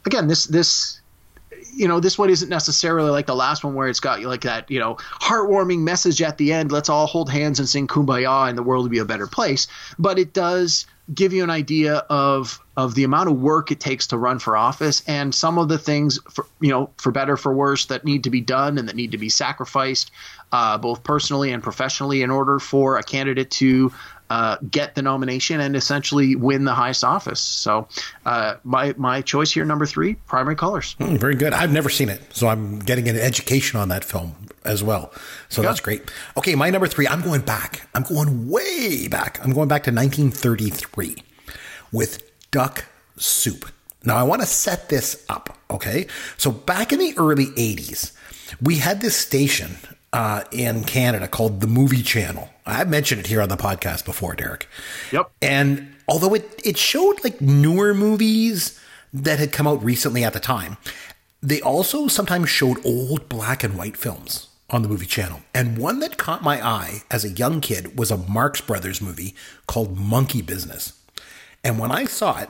[0.07, 0.99] again, this this
[1.73, 4.69] you know, this one isn't necessarily like the last one where it's got like that,
[4.71, 6.71] you know, heartwarming message at the end.
[6.71, 9.67] Let's all hold hands and sing "Kumbaya" and the world will be a better place.
[9.99, 14.07] But it does give you an idea of of the amount of work it takes
[14.07, 17.53] to run for office and some of the things for you know for better for
[17.53, 20.11] worse that need to be done and that need to be sacrificed
[20.51, 23.91] uh, both personally and professionally in order for a candidate to
[24.31, 27.41] uh, get the nomination and essentially win the highest office.
[27.41, 27.89] So,
[28.25, 30.95] uh, my my choice here, number three, Primary Colors.
[31.01, 31.51] Mm, very good.
[31.51, 35.11] I've never seen it, so I'm getting an education on that film as well.
[35.49, 35.67] So yeah.
[35.67, 36.09] that's great.
[36.37, 37.09] Okay, my number three.
[37.09, 37.89] I'm going back.
[37.93, 39.43] I'm going way back.
[39.43, 41.21] I'm going back to 1933
[41.91, 42.85] with Duck
[43.17, 43.69] Soup.
[44.05, 45.57] Now I want to set this up.
[45.69, 48.13] Okay, so back in the early 80s,
[48.61, 49.75] we had this station
[50.13, 52.49] uh, in Canada called the Movie Channel.
[52.65, 54.67] I've mentioned it here on the podcast before, Derek.
[55.11, 55.31] Yep.
[55.41, 58.79] And although it, it showed like newer movies
[59.13, 60.77] that had come out recently at the time,
[61.41, 65.41] they also sometimes showed old black and white films on the movie channel.
[65.53, 69.35] And one that caught my eye as a young kid was a Marx Brothers movie
[69.67, 70.93] called Monkey Business.
[71.63, 72.49] And when I saw it,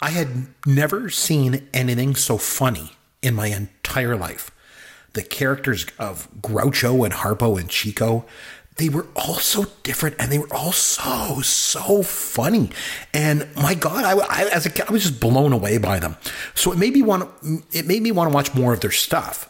[0.00, 4.50] I had never seen anything so funny in my entire life
[5.12, 8.24] the characters of Groucho and Harpo and Chico,
[8.76, 12.70] they were all so different and they were all so so funny.
[13.12, 16.16] And my god I, I, as a kid i was just blown away by them.
[16.54, 17.30] So it made me want
[17.72, 19.48] it made me want to watch more of their stuff.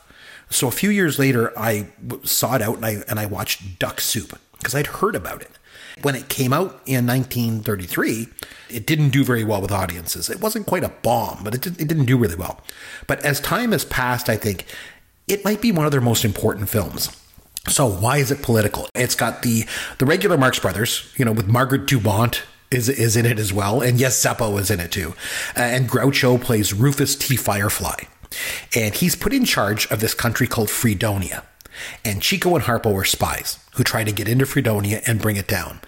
[0.51, 1.89] So a few years later i
[2.25, 5.51] saw it out and i and i watched duck soup because i'd heard about it.
[6.01, 8.29] When it came out in 1933
[8.71, 10.31] it didn't do very well with audiences.
[10.31, 12.61] It wasn't quite a bomb but it, did, it didn't do really well.
[13.07, 14.67] But as time has passed i think
[15.29, 17.17] it might be one of their most important films.
[17.69, 18.89] So why is it political?
[18.95, 19.67] It's got the
[19.99, 23.81] the regular Marx Brothers, you know, with Margaret Dumont is is in it as well,
[23.81, 25.15] and yes, Zeppo is in it too,
[25.57, 27.37] uh, and Groucho plays Rufus T.
[27.37, 28.05] Firefly,
[28.75, 31.45] and he's put in charge of this country called Fredonia,
[32.05, 35.47] and Chico and Harpo are spies who try to get into Fredonia and bring it
[35.47, 35.81] down,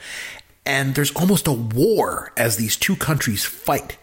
[0.64, 3.96] and there's almost a war as these two countries fight.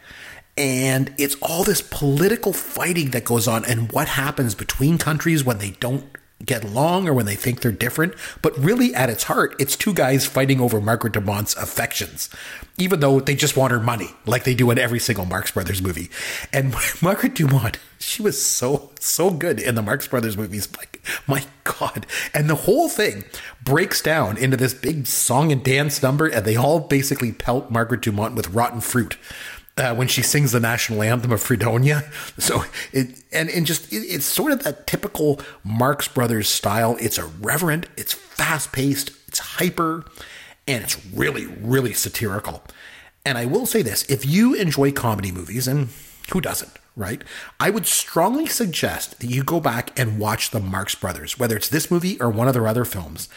[0.58, 5.60] And it's all this political fighting that goes on and what happens between countries when
[5.60, 6.06] they don't
[6.46, 8.14] get along or when they think they're different.
[8.42, 12.30] But really, at its heart, it's two guys fighting over Margaret Dumont's affections,
[12.78, 15.82] even though they just want her money, like they do in every single Marx Brothers
[15.82, 16.10] movie.
[16.52, 20.68] And Margaret Dumont, she was so, so good in the Marx Brothers movies.
[20.78, 22.06] Like, my God.
[22.34, 23.24] And the whole thing
[23.64, 28.02] breaks down into this big song and dance number, and they all basically pelt Margaret
[28.02, 29.18] Dumont with rotten fruit
[29.78, 32.04] uh, when she sings the national anthem of Fredonia.
[32.38, 36.98] So it and and just it, it's sort of that typical Marx Brothers style.
[37.00, 40.06] It's irreverent, it's fast paced, it's hyper,
[40.68, 42.64] and it's really really satirical.
[43.26, 45.90] And I will say this: if you enjoy comedy movies, and
[46.32, 46.72] who doesn't?
[46.96, 47.24] Right?
[47.60, 51.70] I would strongly suggest that you go back and watch the Marx Brothers, whether it's
[51.70, 53.30] this movie or one of their other films.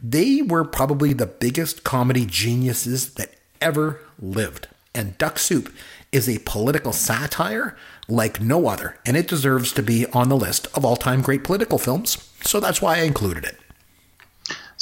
[0.00, 4.68] They were probably the biggest comedy geniuses that ever lived.
[4.94, 5.72] And Duck Soup
[6.12, 7.76] is a political satire
[8.08, 11.44] like no other, and it deserves to be on the list of all time great
[11.44, 12.30] political films.
[12.42, 13.58] So that's why I included it.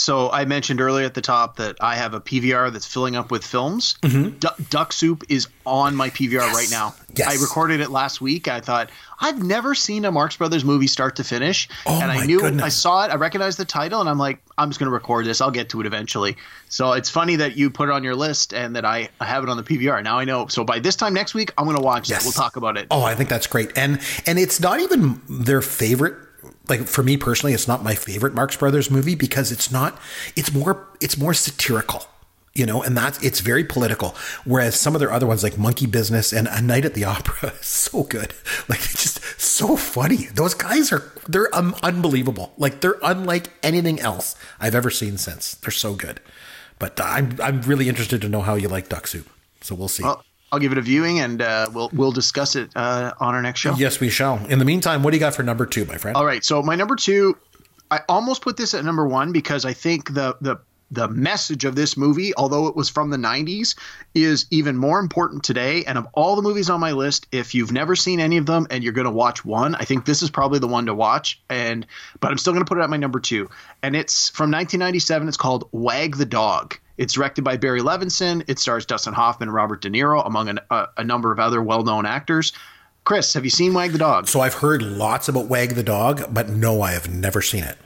[0.01, 3.31] So I mentioned earlier at the top that I have a PVR that's filling up
[3.31, 3.97] with films.
[4.01, 4.39] Mm-hmm.
[4.39, 6.57] D- Duck Soup is on my PVR yes.
[6.57, 6.95] right now.
[7.15, 7.29] Yes.
[7.29, 8.49] I recorded it last week.
[8.49, 8.89] I thought
[9.21, 12.65] I've never seen a Marx Brothers movie start to finish, oh and I knew goodness.
[12.65, 13.11] I saw it.
[13.11, 15.43] I recognized the title, and I'm like, I'm just going to record this.
[15.43, 16.39] I'll get to it eventually.
[16.71, 19.51] So it's funny that you put it on your list and that I have it
[19.51, 20.03] on the PVR.
[20.03, 20.47] Now I know.
[20.47, 22.23] So by this time next week, I'm going to watch yes.
[22.23, 22.25] it.
[22.25, 22.87] We'll talk about it.
[22.91, 26.17] Oh, I think that's great, and and it's not even their favorite
[26.69, 29.99] like for me personally, it's not my favorite Marx Brothers movie because it's not.
[30.37, 30.89] It's more.
[31.01, 32.07] It's more satirical,
[32.55, 34.15] you know, and that's it's very political.
[34.45, 37.51] Whereas some of their other ones, like Monkey Business and A Night at the Opera,
[37.61, 38.35] is so good.
[38.69, 40.27] Like it's just so funny.
[40.35, 42.53] Those guys are they're um, unbelievable.
[42.57, 45.55] Like they're unlike anything else I've ever seen since.
[45.57, 46.21] They're so good.
[46.79, 49.29] But I'm I'm really interested to know how you like Duck Soup.
[49.61, 50.03] So we'll see.
[50.03, 53.43] Well, I'll give it a viewing, and uh, we'll we'll discuss it uh, on our
[53.43, 53.75] next show.
[53.75, 54.45] Yes, we shall.
[54.47, 56.17] In the meantime, what do you got for number two, my friend?
[56.17, 56.45] All right.
[56.45, 57.37] So my number two,
[57.91, 60.61] I almost put this at number one because I think the the
[60.91, 63.77] the message of this movie, although it was from the 90s,
[64.15, 65.85] is even more important today.
[65.85, 68.67] And of all the movies on my list, if you've never seen any of them
[68.71, 71.41] and you're going to watch one, I think this is probably the one to watch.
[71.49, 71.87] And
[72.21, 73.49] but I'm still going to put it at my number two,
[73.83, 75.29] and it's from 1997.
[75.29, 76.77] It's called Wag the Dog.
[76.99, 78.45] It's directed by Barry Levinson.
[78.47, 82.05] It stars Dustin Hoffman, Robert De Niro, among an, a, a number of other well-known
[82.05, 82.53] actors.
[83.05, 84.29] Chris, have you seen Wag the Dog?
[84.29, 87.79] So I've heard lots about Wag the Dog, but no, I have never seen it.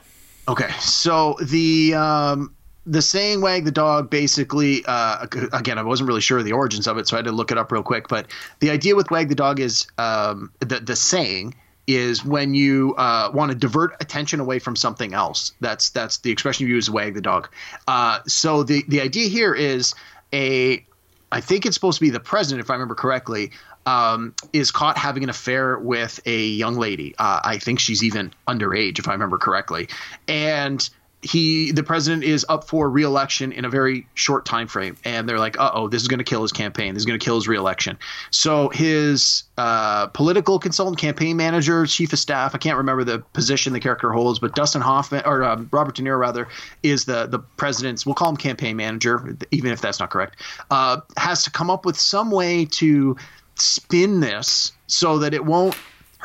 [0.47, 2.54] Okay, so the um,
[2.85, 6.87] the saying "wag the dog" basically, uh, again, I wasn't really sure of the origins
[6.87, 8.07] of it, so I had to look it up real quick.
[8.07, 8.27] But
[8.59, 11.55] the idea with "wag the dog" is um, the the saying
[11.87, 15.53] is when you uh, want to divert attention away from something else.
[15.61, 17.49] That's that's the expression you use, "wag the dog."
[17.87, 19.95] Uh, so the the idea here is
[20.33, 20.85] a
[21.31, 23.51] I think it's supposed to be the president, if I remember correctly,
[23.85, 27.15] um, is caught having an affair with a young lady.
[27.17, 29.89] Uh, I think she's even underage, if I remember correctly.
[30.27, 30.87] And
[31.25, 35.39] he, the president, is up for reelection in a very short time frame, and they're
[35.39, 36.93] like, "Uh oh, this is going to kill his campaign.
[36.93, 37.97] This is going to kill his reelection."
[38.29, 43.73] So his uh, political consultant, campaign manager, chief of staff, I can't remember the position
[43.73, 46.47] the character holds, but Dustin Hoffman or um, Robert De Niro rather
[46.83, 48.05] is the the president's.
[48.05, 50.41] We'll call him campaign manager, even if that's not correct.
[50.69, 53.17] Uh, has to come up with some way to
[53.55, 55.75] spin this so that it won't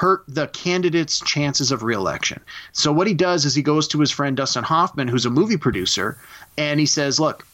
[0.01, 2.41] hurt the candidate's chances of reelection.
[2.73, 5.59] So what he does is he goes to his friend Dustin Hoffman, who's a movie
[5.59, 6.17] producer,
[6.57, 7.47] and he says, "Look,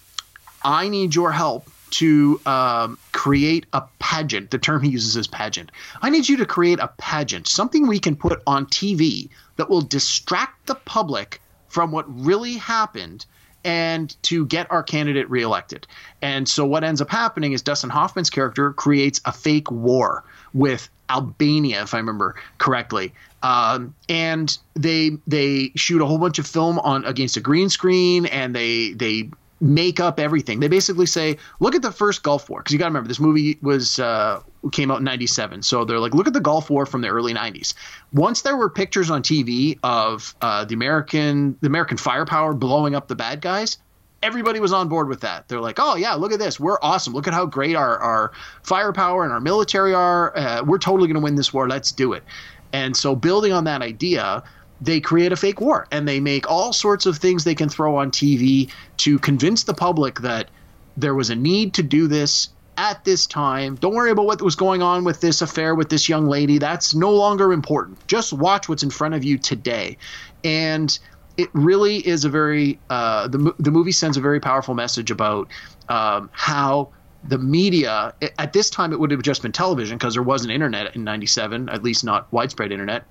[0.62, 5.70] I need your help." To um, create a pageant, the term he uses is pageant.
[6.02, 9.82] I need you to create a pageant, something we can put on TV that will
[9.82, 13.24] distract the public from what really happened
[13.64, 15.86] and to get our candidate reelected.
[16.20, 20.90] And so what ends up happening is Dustin Hoffman's character creates a fake war with
[21.10, 23.12] Albania, if I remember correctly.
[23.42, 28.26] Um, and they they shoot a whole bunch of film on against a green screen,
[28.26, 30.60] and they they make up everything.
[30.60, 33.20] They basically say, look at the first Gulf War, because you got to remember this
[33.20, 34.40] movie was uh,
[34.72, 37.32] came out in '97, so they're like, look at the Gulf War from the early
[37.34, 37.74] '90s.
[38.12, 43.08] Once there were pictures on TV of uh, the American the American firepower blowing up
[43.08, 43.78] the bad guys,
[44.26, 45.48] everybody was on board with that.
[45.48, 47.14] They're like, oh yeah, look at this, we're awesome.
[47.14, 50.36] Look at how great our our firepower and our military are.
[50.36, 51.68] Uh, we're totally going to win this war.
[51.68, 52.24] Let's do it.
[52.72, 54.42] And so building on that idea
[54.80, 57.96] they create a fake war and they make all sorts of things they can throw
[57.96, 60.50] on TV to convince the public that
[60.98, 63.76] there was a need to do this at this time.
[63.76, 66.58] Don't worry about what was going on with this affair with this young lady.
[66.58, 68.06] That's no longer important.
[68.06, 69.96] Just watch what's in front of you today.
[70.44, 70.98] And
[71.36, 75.48] it really is a very, uh, the, the movie sends a very powerful message about
[75.88, 76.88] um, how
[77.24, 80.94] the media, at this time, it would have just been television because there wasn't internet
[80.94, 83.04] in 97, at least not widespread internet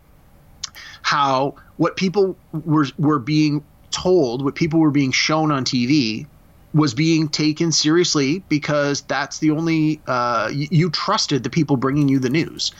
[1.05, 6.25] how what people were were being told, what people were being shown on TV,
[6.73, 12.09] was being taken seriously because that's the only uh, you, you, trusted the people bringing
[12.09, 12.71] you the news,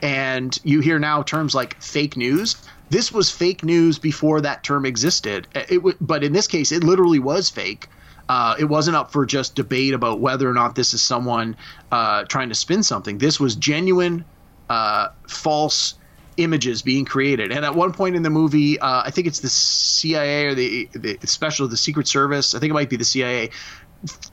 [0.00, 2.56] and you hear now terms like fake news.
[2.92, 5.48] This was fake news before that term existed.
[5.54, 7.88] It w- but in this case, it literally was fake.
[8.28, 11.56] Uh, it wasn't up for just debate about whether or not this is someone
[11.90, 13.16] uh, trying to spin something.
[13.16, 14.26] This was genuine,
[14.68, 15.94] uh, false
[16.36, 17.50] images being created.
[17.50, 20.86] And at one point in the movie, uh, I think it's the CIA or the,
[20.92, 23.48] the special, the Secret Service, I think it might be the CIA,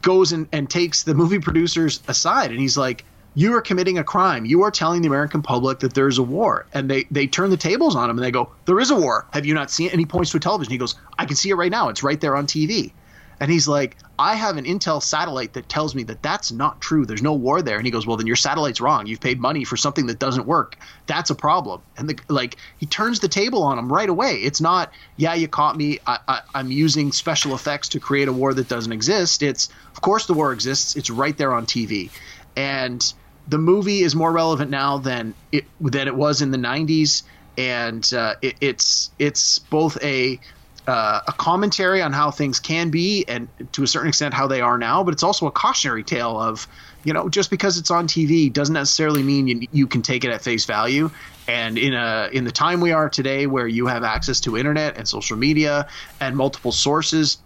[0.02, 4.04] goes and, and takes the movie producers aside and he's like, you are committing a
[4.04, 4.46] crime.
[4.46, 6.66] You are telling the American public that there's a war.
[6.74, 9.26] And they, they turn the tables on him and they go, There is a war.
[9.32, 9.94] Have you not seen it?
[9.94, 10.72] And he points to a television.
[10.72, 11.90] He goes, I can see it right now.
[11.90, 12.92] It's right there on TV.
[13.40, 17.06] And he's like, I have an Intel satellite that tells me that that's not true.
[17.06, 17.78] There's no war there.
[17.78, 19.06] And he goes, Well, then your satellite's wrong.
[19.08, 20.78] You've paid money for something that doesn't work.
[21.08, 21.82] That's a problem.
[21.98, 24.36] And the, like he turns the table on him right away.
[24.36, 26.00] It's not, yeah, you caught me.
[26.06, 29.42] I, I'm using special effects to create a war that doesn't exist.
[29.42, 30.98] It's, of course, the war exists.
[30.98, 32.10] It's right there on TV.
[32.60, 33.14] And
[33.48, 37.24] the movie is more relevant now than it than it was in the 90s.
[37.58, 40.42] And uh, it, it's it's both a
[40.88, 44.60] uh, a commentary on how things can be and to a certain extent how they
[44.60, 46.68] are now, but it's also a cautionary tale of,
[47.06, 50.32] you know, just because it's on TV doesn't necessarily mean you, you can take it
[50.32, 51.10] at face value.
[51.48, 54.98] And in a in the time we are today, where you have access to internet
[54.98, 55.88] and social media
[56.20, 57.38] and multiple sources,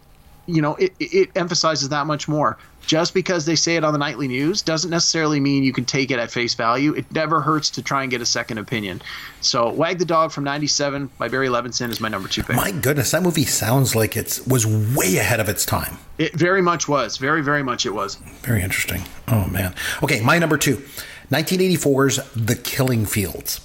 [0.45, 2.57] you know, it, it emphasizes that much more.
[2.85, 6.11] Just because they say it on the nightly news doesn't necessarily mean you can take
[6.11, 6.93] it at face value.
[6.93, 9.01] It never hurts to try and get a second opinion.
[9.39, 12.57] So, Wag the Dog from '97 by Barry Levinson is my number two pick.
[12.57, 15.97] My goodness, that movie sounds like it was way ahead of its time.
[16.17, 17.15] It very much was.
[17.15, 18.15] Very, very much it was.
[18.41, 19.03] Very interesting.
[19.29, 19.73] Oh man.
[20.03, 20.83] Okay, my number two,
[21.31, 23.61] 1984's The Killing Fields.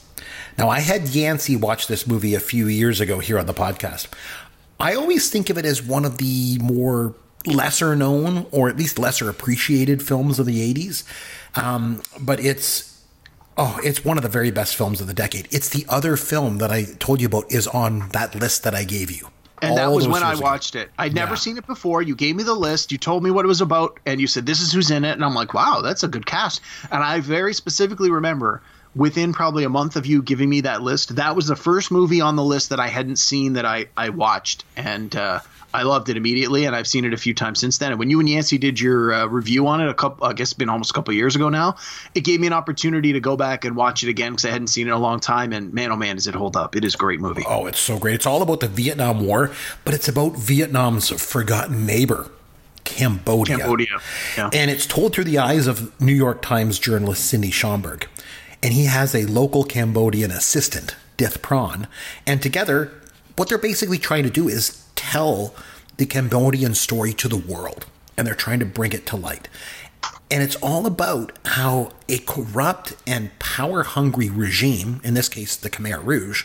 [0.56, 4.08] Now, I had Yancey watch this movie a few years ago here on the podcast.
[4.80, 7.14] I always think of it as one of the more
[7.46, 11.04] lesser known or at least lesser appreciated films of the 80s.
[11.60, 13.02] Um, but it's
[13.56, 15.48] oh, it's one of the very best films of the decade.
[15.50, 18.84] It's the other film that I told you about is on that list that I
[18.84, 19.28] gave you.
[19.60, 20.42] And that was when I ago.
[20.42, 20.88] watched it.
[20.96, 21.38] I'd never Yeah.
[21.38, 22.00] seen it before.
[22.00, 22.92] You gave me the list.
[22.92, 25.10] You told me what it was about, and you said this is who's in it.
[25.10, 26.60] And I'm like, wow, that's a good cast.
[26.92, 28.62] And I very specifically remember
[28.98, 32.20] within probably a month of you giving me that list, that was the first movie
[32.20, 35.38] on the list that I hadn't seen that I I watched, and uh,
[35.72, 36.64] I loved it immediately.
[36.64, 37.92] And I've seen it a few times since then.
[37.92, 40.48] And when you and Yancey did your uh, review on it a couple, I guess
[40.48, 41.76] it's been almost a couple years ago now,
[42.14, 44.68] it gave me an opportunity to go back and watch it again because I hadn't
[44.68, 45.52] seen it in a long time.
[45.52, 46.74] And man, oh man, does it hold up!
[46.74, 47.44] It is a great movie.
[47.46, 48.16] Oh, it's so great.
[48.16, 49.52] It's all about the Vietnam War,
[49.84, 52.30] but it's about Vietnam's forgotten neighbor,
[52.82, 53.58] Cambodia.
[53.58, 54.00] Cambodia.
[54.36, 54.50] Yeah.
[54.52, 58.08] And it's told through the eyes of New York Times journalist Sydney Schanberg.
[58.62, 61.86] And he has a local Cambodian assistant, Dith Pran.
[62.26, 62.92] And together,
[63.36, 65.54] what they're basically trying to do is tell
[65.96, 67.86] the Cambodian story to the world.
[68.16, 69.48] And they're trying to bring it to light.
[70.30, 75.70] And it's all about how a corrupt and power hungry regime, in this case the
[75.70, 76.44] Khmer Rouge,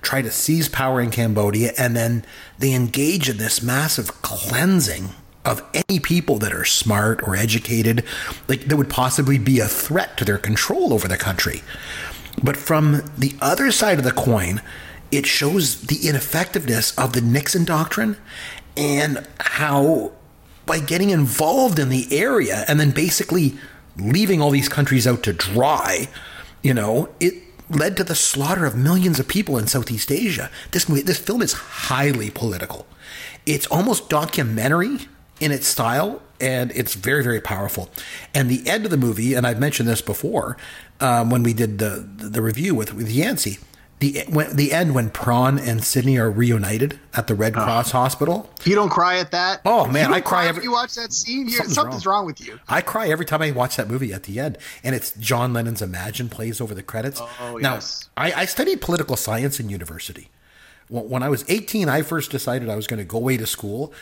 [0.00, 2.24] try to seize power in Cambodia and then
[2.58, 5.10] they engage in this massive cleansing
[5.44, 8.04] of any people that are smart or educated,
[8.48, 11.62] like that would possibly be a threat to their control over the country.
[12.42, 14.60] But from the other side of the coin,
[15.10, 18.16] it shows the ineffectiveness of the Nixon doctrine
[18.76, 20.12] and how
[20.66, 23.54] by getting involved in the area and then basically
[23.96, 26.08] leaving all these countries out to dry,
[26.62, 27.34] you know, it
[27.68, 30.50] led to the slaughter of millions of people in Southeast Asia.
[30.70, 32.86] This movie, this film is highly political.
[33.46, 34.98] It's almost documentary
[35.40, 37.90] in its style, and it's very, very powerful.
[38.34, 40.56] And the end of the movie, and I've mentioned this before
[41.00, 43.58] um, when we did the the review with with Yancey.
[44.00, 48.48] The, when, the end when Pran and Sydney are reunited at the Red Cross Hospital.
[48.64, 51.46] You don't cry at that, Oh, man, you I cry every- you watch that scene.
[51.48, 52.20] Here, Something's something's, wrong.
[52.20, 52.24] wrong.
[52.26, 52.58] with you.
[52.66, 55.82] I cry every time I watch that movie at the end, and it's John Lennon's
[55.82, 57.20] "Imagine" plays over the credits.
[57.20, 58.08] Oh, now, yes.
[58.16, 60.30] I, I studied political science in university.
[60.88, 63.46] When when I was 18, I first decided I was going to go away to
[63.46, 63.92] school.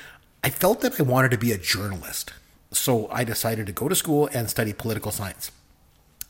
[0.42, 2.32] I felt that I wanted to be a journalist,
[2.72, 5.50] so I decided to go to school and study political science.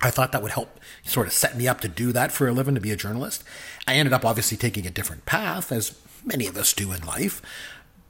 [0.00, 2.52] I thought that would help sort of set me up to do that for a
[2.52, 3.42] living, to be a journalist.
[3.86, 7.42] I ended up obviously taking a different path, as many of us do in life.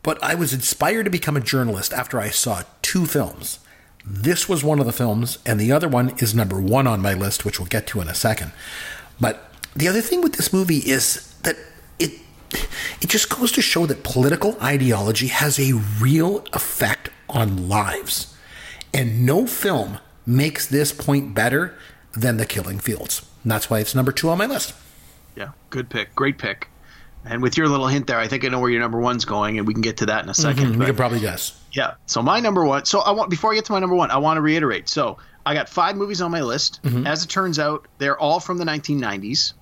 [0.02, 3.58] But I was inspired to become a journalist after I saw two films.
[4.04, 7.14] This was one of the films, and the other one is number one on my
[7.14, 8.52] list, which we'll get to in a second.
[9.20, 11.56] But the other thing with this movie is that
[11.98, 12.12] it
[12.52, 18.34] it just goes to show that political ideology has a real effect on lives.
[18.94, 21.74] And no film makes this point better
[22.16, 23.24] than The Killing Fields.
[23.42, 24.74] And that's why it's number two on my list.
[25.36, 26.68] Yeah, good pick, great pick.
[27.24, 29.58] And with your little hint there, I think I know where your number one's going,
[29.58, 31.60] and we can get to that in a mm-hmm, 2nd You But can probably guess.
[31.72, 32.84] yeah, so my number one.
[32.86, 34.88] So I want before I get to my number one, I want to reiterate.
[34.88, 36.80] So I got five movies on my list.
[36.82, 37.06] Mm-hmm.
[37.06, 39.52] As it turns out, they're all from the 1990s.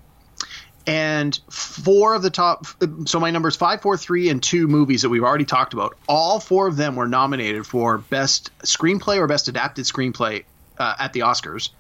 [0.87, 2.65] And four of the top,
[3.07, 6.39] so my numbers five, four, three, and two movies that we've already talked about, all
[6.39, 10.45] four of them were nominated for Best Screenplay or Best Adapted Screenplay
[10.79, 11.71] uh, at the Oscars.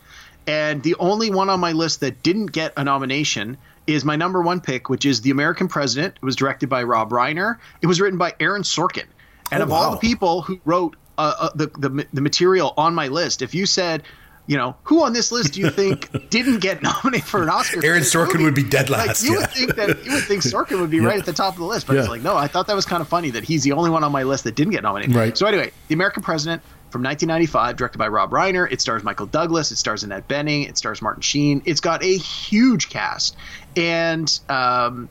[0.48, 4.42] And the only one on my list that didn't get a nomination is my number
[4.42, 6.16] one pick, which is The American President.
[6.16, 7.58] It was directed by Rob Reiner.
[7.82, 9.06] It was written by Aaron Sorkin.
[9.52, 12.94] And Oh, of all the people who wrote uh, uh, the, the the material on
[12.94, 14.02] my list, if you said,
[14.46, 17.84] you know, who on this list do you think didn't get nominated for an Oscar?
[17.84, 18.44] Aaron Sorkin movie?
[18.44, 19.40] would be dead Like, last, you yeah.
[19.40, 21.64] would think that you would think Sorkin would be right at the top of the
[21.66, 23.72] list, but it's like, no, I thought that was kind of funny that he's the
[23.72, 25.14] only one on my list that didn't get nominated.
[25.14, 25.36] Right.
[25.36, 28.70] So anyway, The American President from 1995, directed by Rob Reiner.
[28.70, 29.72] It stars Michael Douglas.
[29.72, 30.68] It stars Annette Bening.
[30.68, 31.60] It stars Martin Sheen.
[31.64, 33.36] It's got a huge cast,
[33.76, 35.08] and um,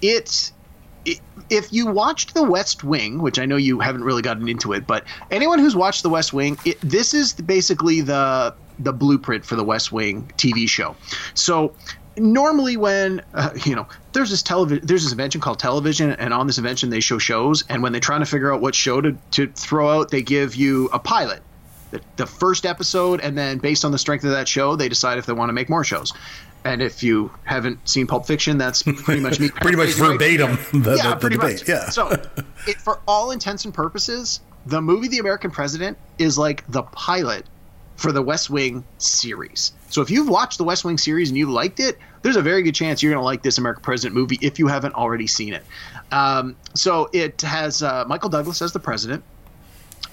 [0.00, 0.50] it,
[1.04, 1.20] it.
[1.50, 4.86] If you watched The West Wing, which I know you haven't really gotten into it,
[4.86, 9.56] but anyone who's watched The West Wing, it, this is basically the the blueprint for
[9.56, 10.96] the West Wing TV show.
[11.34, 11.74] So
[12.16, 16.46] normally when uh, you know there's this television there's this invention called television and on
[16.48, 19.16] this invention they show shows and when they're trying to figure out what show to,
[19.30, 21.40] to throw out they give you a pilot
[21.92, 25.16] the, the first episode and then based on the strength of that show they decide
[25.18, 26.12] if they want to make more shows
[26.64, 29.48] and if you haven't seen Pulp Fiction, that's pretty much me.
[29.48, 31.68] Pretty much right verbatim the- yeah, the- the pretty debate, much.
[31.68, 31.88] yeah.
[31.88, 32.08] So,
[32.66, 37.46] it, for all intents and purposes, the movie The American President is like the pilot
[37.98, 39.72] for the West Wing series.
[39.90, 42.62] So if you've watched the West Wing series and you liked it, there's a very
[42.62, 45.52] good chance you're going to like this American President movie if you haven't already seen
[45.52, 45.64] it.
[46.12, 49.24] Um, so it has uh, Michael Douglas as the president,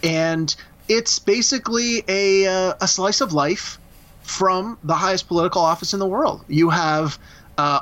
[0.01, 0.53] and
[0.89, 3.77] it's basically a uh, a slice of life
[4.23, 6.43] from the highest political office in the world.
[6.47, 7.19] You have
[7.57, 7.81] uh,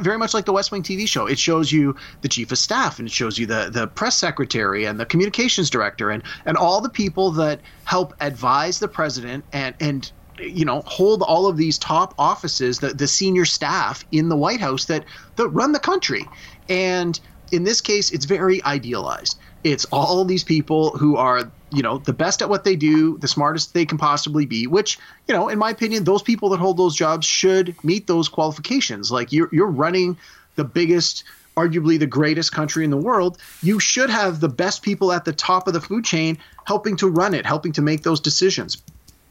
[0.00, 1.26] very much like the West Wing TV show.
[1.26, 4.84] It shows you the chief of staff and it shows you the the press secretary
[4.84, 9.74] and the communications director and and all the people that help advise the president and
[9.80, 14.36] and you know hold all of these top offices the the senior staff in the
[14.36, 15.04] White House that
[15.36, 16.24] that run the country.
[16.68, 17.18] And
[17.52, 19.38] in this case, it's very idealized.
[19.64, 23.28] It's all these people who are you know the best at what they do the
[23.28, 24.98] smartest they can possibly be which
[25.28, 29.10] you know in my opinion those people that hold those jobs should meet those qualifications.
[29.10, 30.16] Like you're you're running
[30.56, 31.24] the biggest
[31.56, 33.38] arguably the greatest country in the world.
[33.62, 37.08] You should have the best people at the top of the food chain helping to
[37.08, 38.82] run it helping to make those decisions.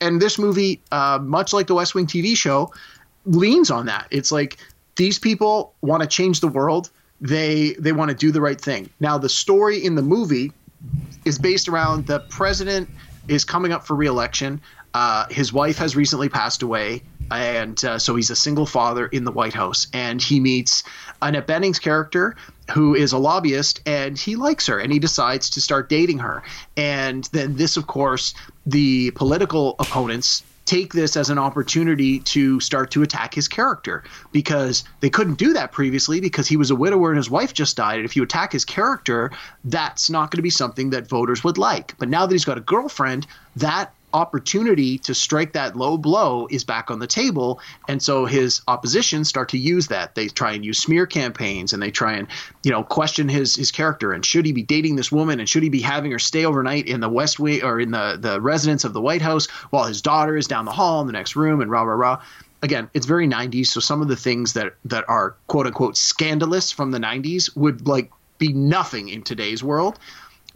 [0.02, 2.72] And this movie uh, much like the west wing tv show
[3.26, 4.08] leans on that.
[4.12, 4.58] It's like
[4.96, 6.90] these people want to change the world.
[7.22, 8.90] They they want to do the right thing.
[9.00, 10.54] Now the story in the movie
[11.26, 12.90] is based around the president
[13.28, 14.62] is coming up for reelection.
[14.94, 19.24] Uh, his wife has recently passed away, and uh, so he's a single father in
[19.24, 19.88] the White House.
[19.94, 20.84] And he meets
[21.22, 22.36] Annette Bening's character,
[22.74, 26.42] who is a lobbyist, and he likes her, and he decides to start dating her.
[26.76, 28.34] And then this, of course,
[28.66, 34.84] the political opponents take this as an opportunity to start to attack his character because
[35.00, 37.96] they couldn't do that previously because he was a widower and his wife just died.
[37.96, 39.32] And if you attack his character,
[39.64, 41.96] that's not going to be something that voters would like.
[41.98, 46.64] But now that he's got a girlfriend, that opportunity to strike that low blow is
[46.64, 47.60] back on the table.
[47.88, 50.16] And so his opposition start to use that.
[50.16, 52.28] They try and use smear campaigns and they try and,
[52.64, 55.64] you know, question his his character and should he be dating this woman and should
[55.64, 58.84] he be having her stay overnight in the West Wing or in the, the residence
[58.84, 61.62] of the White House while his daughter is down the hall in the next room
[61.62, 62.22] and rah rah rah.
[62.62, 63.68] Again, it's very 90s.
[63.68, 67.88] So some of the things that that are quote unquote scandalous from the 90s would
[67.88, 70.00] like be nothing in today's world.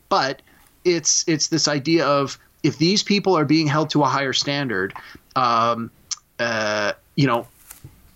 [0.10, 0.42] But
[0.84, 4.94] it's it's this idea of if these people are being held to a higher standard,
[5.36, 5.92] um,
[6.40, 7.48] uh, you know,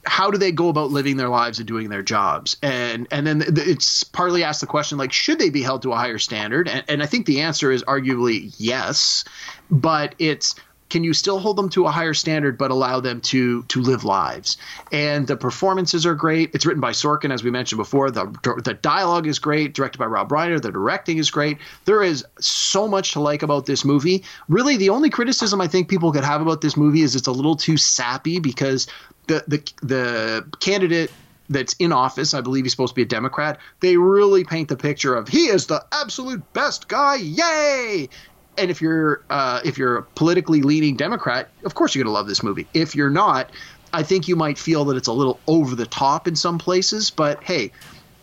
[0.05, 2.55] how do they go about living their lives and doing their jobs?
[2.63, 5.97] And and then it's partly asked the question like, should they be held to a
[5.97, 6.69] higher standard?
[6.69, 9.25] And, and I think the answer is arguably yes,
[9.69, 10.55] but it's
[10.89, 14.03] can you still hold them to a higher standard but allow them to to live
[14.03, 14.57] lives?
[14.91, 16.51] And the performances are great.
[16.53, 18.11] It's written by sorkin as we mentioned before.
[18.11, 18.25] The
[18.63, 20.61] the dialogue is great directed by rob reiner.
[20.61, 21.57] The directing is great.
[21.85, 24.23] There is so much to like about this movie.
[24.47, 27.31] Really the only criticism i think people could have about this movie is it's a
[27.31, 28.87] little too sappy because
[29.27, 31.11] the the the candidate
[31.49, 34.75] that's in office, I believe he's supposed to be a Democrat, they really paint the
[34.75, 38.09] picture of he is the absolute best guy, yay!
[38.57, 42.17] And if you're uh, if you're a politically leaning Democrat, of course you're going to
[42.17, 42.67] love this movie.
[42.73, 43.51] If you're not,
[43.93, 47.09] I think you might feel that it's a little over the top in some places.
[47.09, 47.71] But hey,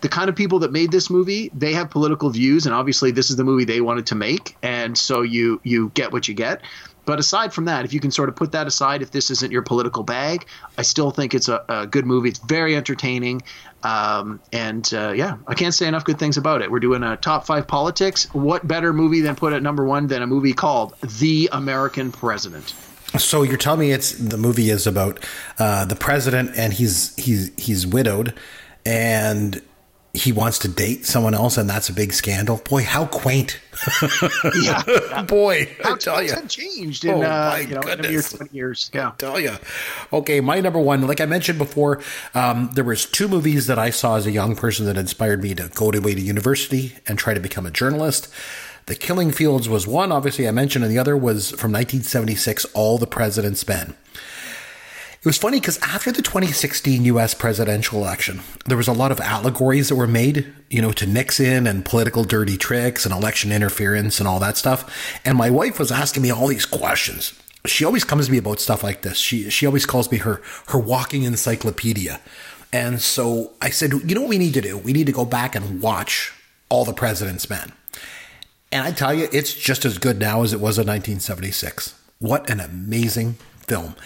[0.01, 3.30] the kind of people that made this movie, they have political views, and obviously this
[3.30, 6.62] is the movie they wanted to make, and so you you get what you get.
[7.05, 9.52] But aside from that, if you can sort of put that aside, if this isn't
[9.52, 10.46] your political bag,
[10.78, 12.30] I still think it's a, a good movie.
[12.30, 13.42] It's very entertaining.
[13.82, 16.70] Um, and uh, yeah, I can't say enough good things about it.
[16.70, 18.32] We're doing a top five politics.
[18.32, 22.74] What better movie than put at number one than a movie called The American President?
[23.18, 25.24] So you're telling me it's the movie is about
[25.59, 28.34] uh, the president and he's he's he's widowed
[28.84, 29.62] and
[30.14, 32.58] he wants to date someone else and that's a big scandal.
[32.58, 33.60] Boy, how quaint.
[34.62, 35.22] yeah.
[35.28, 36.32] Boy, how I tell you.
[36.46, 38.90] changed in, oh, uh, you know, in a year, 20 years.
[38.94, 39.08] Yeah.
[39.08, 39.56] I tell you.
[40.12, 42.00] Okay, my number one, like I mentioned before,
[42.32, 45.52] um, there was two movies that I saw as a young person that inspired me
[45.56, 48.32] to go away to university and try to become a journalist.
[48.86, 52.98] The Killing Fields was one, obviously I mentioned, and the other was from 1976, All
[52.98, 53.94] the President's Men.
[55.25, 59.20] It was funny because after the 2016 US presidential election, there was a lot of
[59.20, 64.18] allegories that were made, you know, to Nixon and political dirty tricks and election interference
[64.18, 65.18] and all that stuff.
[65.25, 67.33] And my wife was asking me all these questions.
[67.64, 69.16] She always comes to me about stuff like this.
[69.16, 72.20] She she always calls me her her walking encyclopedia.
[72.70, 74.77] And so I said, you know what we need to do?
[74.77, 76.35] We need to go back and watch
[76.68, 77.72] all the president's men.
[78.70, 81.99] And I tell you, it's just as good now as it was in 1976.
[82.18, 83.97] What an amazing film.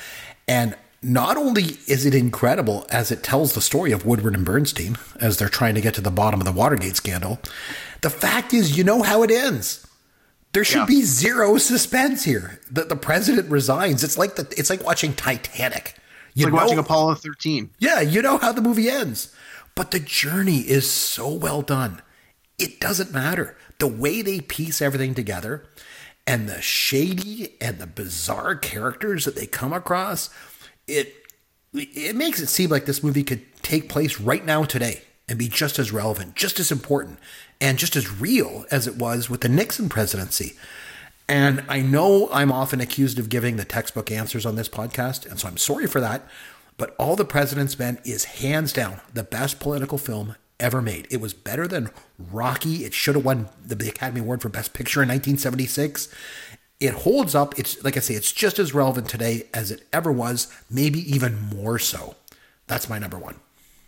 [0.47, 4.96] And not only is it incredible as it tells the story of Woodward and Bernstein
[5.20, 7.38] as they're trying to get to the bottom of the Watergate scandal,
[8.01, 9.86] the fact is, you know how it ends.
[10.53, 10.86] There should yeah.
[10.86, 12.61] be zero suspense here.
[12.70, 14.03] The, the president resigns.
[14.03, 15.94] It's like the, it's like watching Titanic.
[16.34, 17.70] You it's like know, watching Apollo 13.
[17.78, 19.34] Yeah, you know how the movie ends.
[19.74, 22.03] But the journey is so well done.
[22.59, 23.57] It doesn't matter.
[23.78, 25.64] The way they piece everything together
[26.26, 30.30] and the shady and the bizarre characters that they come across–
[30.89, 31.14] it
[31.74, 35.49] it makes it seem like this movie could take place right now today and be
[35.49, 37.18] just as relevant, just as important,
[37.61, 40.55] and just as real as it was with the Nixon presidency.
[41.28, 45.39] And I know I'm often accused of giving the textbook answers on this podcast, and
[45.39, 46.22] so I'm sorry for that.
[46.78, 51.07] But All the President's Men is hands down the best political film ever made.
[51.11, 52.84] It was better than Rocky.
[52.84, 56.09] It should have won the Academy Award for Best Picture in 1976.
[56.81, 57.59] It holds up.
[57.59, 61.41] It's like I say, it's just as relevant today as it ever was, maybe even
[61.49, 62.14] more so.
[62.66, 63.37] That's my number one.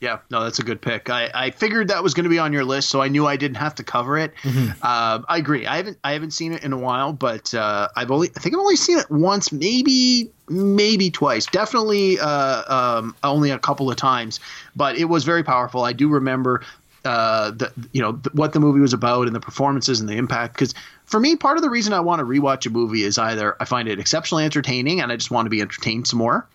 [0.00, 1.10] Yeah, no, that's a good pick.
[1.10, 3.36] I, I figured that was going to be on your list, so I knew I
[3.36, 4.34] didn't have to cover it.
[4.42, 4.70] Mm-hmm.
[4.80, 5.66] Uh, I agree.
[5.66, 8.54] I haven't I haven't seen it in a while, but uh, I've only I think
[8.54, 11.44] I've only seen it once, maybe maybe twice.
[11.44, 14.40] Definitely uh, um, only a couple of times,
[14.74, 15.84] but it was very powerful.
[15.84, 16.64] I do remember
[17.04, 20.16] uh, the you know th- what the movie was about and the performances and the
[20.16, 20.54] impact.
[20.54, 20.74] Because
[21.04, 23.64] for me, part of the reason I want to rewatch a movie is either I
[23.64, 26.46] find it exceptionally entertaining and I just want to be entertained some more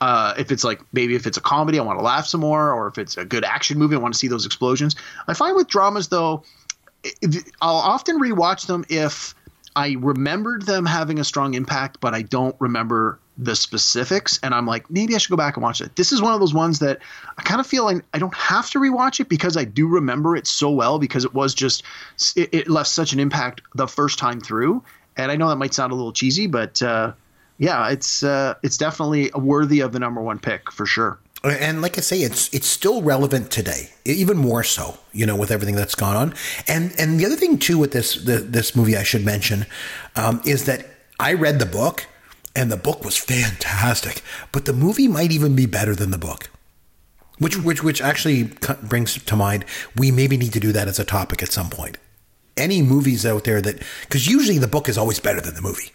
[0.00, 2.72] uh, if it's like maybe if it's a comedy, I want to laugh some more,
[2.72, 4.96] or if it's a good action movie, I want to see those explosions.
[5.28, 6.44] I find with dramas though,
[7.62, 9.34] I'll often rewatch them if
[9.76, 14.66] I remembered them having a strong impact, but I don't remember the specifics, and I'm
[14.66, 15.96] like, maybe I should go back and watch it.
[15.96, 17.00] This is one of those ones that
[17.36, 20.36] I kind of feel like I don't have to rewatch it because I do remember
[20.36, 21.82] it so well because it was just
[22.36, 24.82] it, it left such an impact the first time through.
[25.16, 27.12] And I know that might sound a little cheesy, but uh,
[27.58, 31.18] yeah, it's uh, it's definitely worthy of the number one pick for sure.
[31.42, 34.98] And like I say, it's it's still relevant today, even more so.
[35.12, 36.34] You know, with everything that's gone on.
[36.66, 39.66] And and the other thing too with this the, this movie, I should mention,
[40.16, 40.86] um, is that
[41.20, 42.06] I read the book,
[42.56, 46.50] and the book was fantastic, but the movie might even be better than the book.
[47.38, 48.44] Which which which actually
[48.82, 49.64] brings to mind
[49.96, 51.98] we maybe need to do that as a topic at some point.
[52.56, 55.90] Any movies out there that because usually the book is always better than the movie.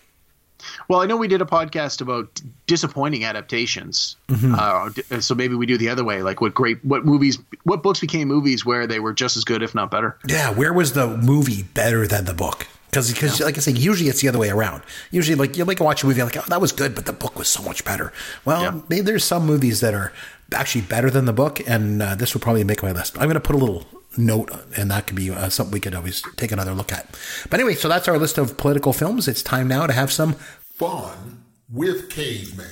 [0.89, 4.55] Well, I know we did a podcast about disappointing adaptations, mm-hmm.
[4.57, 6.21] uh, so maybe we do the other way.
[6.23, 9.61] Like, what great, what movies, what books became movies where they were just as good,
[9.61, 10.17] if not better?
[10.27, 12.67] Yeah, where was the movie better than the book?
[12.89, 13.45] Because, because, yeah.
[13.45, 14.81] like I say, usually it's the other way around.
[15.11, 17.37] Usually, like you like watch a movie, like, oh, that was good, but the book
[17.37, 18.11] was so much better.
[18.45, 18.81] Well, yeah.
[18.89, 20.11] maybe there's some movies that are
[20.53, 23.15] actually better than the book, and uh, this would probably make my list.
[23.17, 23.85] I'm going to put a little
[24.17, 27.15] note, and that could be uh, something we could always take another look at.
[27.49, 29.27] But anyway, so that's our list of political films.
[29.27, 32.67] It's time now to have some fun with Caveman.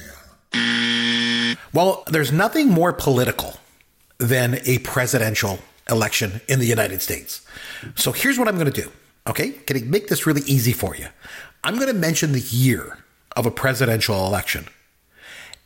[1.73, 3.57] Well, there's nothing more political
[4.17, 5.59] than a presidential
[5.89, 7.45] election in the United States.
[7.95, 8.91] So here's what I'm going to do.
[9.27, 11.07] Okay, can I make this really easy for you?
[11.63, 12.97] I'm going to mention the year
[13.35, 14.67] of a presidential election.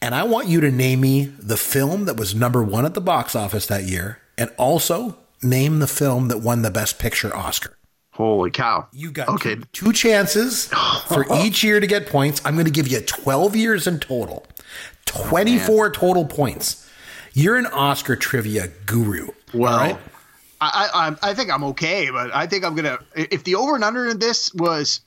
[0.01, 3.01] And I want you to name me the film that was number one at the
[3.01, 7.77] box office that year, and also name the film that won the Best Picture Oscar.
[8.13, 8.87] Holy cow.
[8.91, 9.55] You got okay.
[9.55, 10.67] two, two chances
[11.07, 12.41] for each year to get points.
[12.43, 14.45] I'm going to give you 12 years in total,
[15.05, 16.89] 24 oh, total points.
[17.33, 19.29] You're an Oscar trivia guru.
[19.53, 19.97] Well, right?
[20.61, 20.89] I,
[21.21, 22.99] I, I think I'm okay, but I think I'm going to.
[23.15, 25.01] If the over and under in this was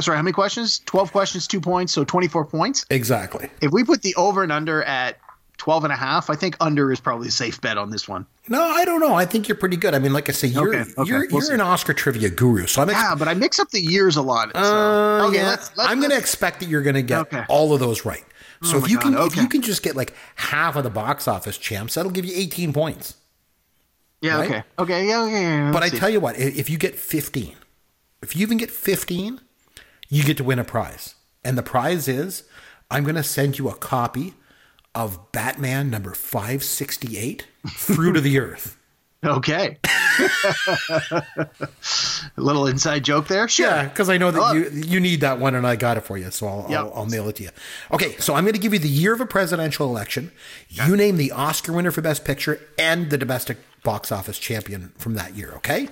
[0.00, 0.80] sorry, how many questions?
[0.80, 2.84] 12 questions, two points, so 24 points.
[2.90, 3.48] Exactly.
[3.62, 5.18] If we put the over and under at
[5.58, 6.30] 12 and a half.
[6.30, 8.26] I think under is probably a safe bet on this one.
[8.48, 9.14] No, I don't know.
[9.14, 9.92] I think you're pretty good.
[9.92, 12.66] I mean, like I say, you're okay, okay, you're, we'll you're an Oscar trivia guru.
[12.66, 14.52] So I'm ex- yeah, but I mix up the years a lot.
[14.54, 14.60] So.
[14.60, 15.48] Uh, okay, yeah.
[15.48, 17.44] Let's, let's, I'm going to expect that you're going to get okay.
[17.48, 18.24] all of those right.
[18.62, 20.90] So oh if you God, can if you can just get like half of the
[20.90, 23.14] box office champs, that'll give you 18 points.
[24.20, 24.38] Yeah.
[24.38, 24.50] Right?
[24.50, 24.62] Okay.
[24.78, 25.08] Okay.
[25.08, 25.22] Yeah.
[25.22, 25.42] Okay.
[25.42, 27.56] yeah but I tell you what, if you get 15,
[28.22, 29.40] if you even get 15,
[30.08, 31.14] you get to win a prize,
[31.44, 32.44] and the prize is
[32.90, 34.34] I'm going to send you a copy
[34.94, 38.76] of Batman number 568, Fruit of the Earth.
[39.24, 39.78] Okay.
[41.38, 41.48] a
[42.36, 43.48] little inside joke there?
[43.48, 43.66] Sure.
[43.66, 44.52] Yeah, because I know that oh.
[44.52, 46.80] you you need that one and I got it for you, so I'll, yep.
[46.80, 47.50] I'll, I'll, mail it to you.
[47.92, 50.30] Okay, so I'm going to give you the year of a presidential election.
[50.68, 55.14] You name the Oscar winner for Best Picture and the domestic box office champion from
[55.14, 55.88] that year, okay?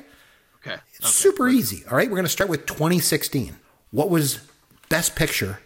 [0.60, 0.74] Okay.
[0.74, 0.80] okay.
[1.00, 1.84] Super easy.
[1.90, 3.56] All right, we're going to start with 2016.
[3.90, 4.40] What was
[4.88, 5.60] Best Picture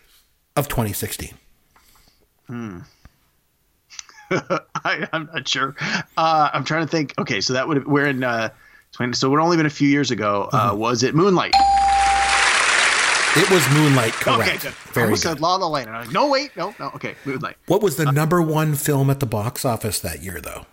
[0.56, 1.34] of 2016?
[2.46, 2.78] Hmm.
[4.30, 5.74] I, am not sure.
[6.16, 7.14] Uh, I'm trying to think.
[7.18, 8.22] Okay, so that would we're in.
[8.22, 8.50] Uh,
[8.92, 10.48] so it would only been a few years ago.
[10.52, 10.78] Uh, mm-hmm.
[10.78, 11.54] Was it Moonlight?
[13.36, 14.64] It was Moonlight, correct.
[14.64, 15.28] Okay, Very I almost good.
[15.28, 15.86] said La La Land.
[15.86, 16.90] And I'm like, no, wait, no, no.
[16.96, 17.56] Okay, Moonlight.
[17.66, 20.66] What was the number one film at the box office that year, though?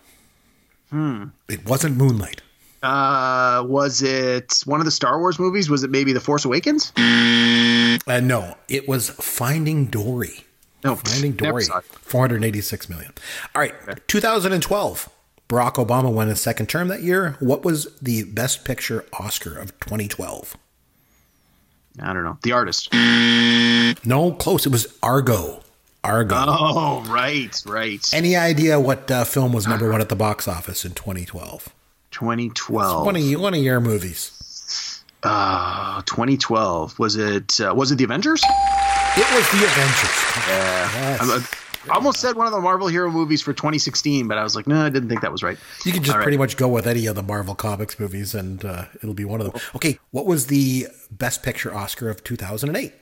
[0.90, 1.24] Hmm.
[1.48, 2.42] It wasn't Moonlight.
[2.82, 5.68] Uh, was it one of the Star Wars movies?
[5.68, 6.92] Was it maybe The Force Awakens?
[6.96, 10.44] Uh, no, it was Finding Dory.
[10.84, 13.12] No, Finding Dory, 486 million.
[13.54, 13.74] All right,
[14.06, 15.10] 2012.
[15.48, 17.36] Barack Obama won his second term that year.
[17.40, 20.56] What was the best picture Oscar of 2012?
[22.00, 22.38] I don't know.
[22.42, 22.92] The artist.
[24.06, 24.66] No, close.
[24.66, 25.62] It was Argo.
[26.04, 26.34] Argo.
[26.38, 28.04] Oh, right, right.
[28.14, 31.68] Any idea what uh, film was number one at the box office in 2012?
[32.10, 33.04] 2012.
[33.06, 35.02] One of, one of your movies.
[35.22, 36.98] Uh, 2012.
[36.98, 37.60] Was it?
[37.60, 38.42] Uh, was it the Avengers?
[39.16, 40.46] It was the Avengers.
[40.48, 41.20] Yes.
[41.30, 41.44] I'm-
[41.90, 44.66] I almost said one of the Marvel hero movies for 2016, but I was like,
[44.66, 45.56] no, I didn't think that was right.
[45.86, 46.24] You can just All right.
[46.24, 49.40] pretty much go with any of the Marvel Comics movies, and uh, it'll be one
[49.40, 49.62] of them.
[49.76, 52.92] Okay, what was the Best Picture Oscar of 2008?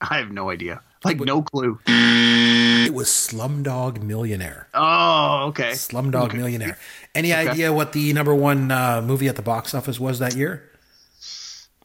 [0.00, 0.80] I have no idea.
[1.06, 1.78] Like no clue.
[1.86, 4.68] It was Slumdog Millionaire.
[4.74, 5.70] Oh, okay.
[5.70, 6.78] Slumdog Millionaire.
[7.14, 10.70] Any idea what the number one uh, movie at the box office was that year?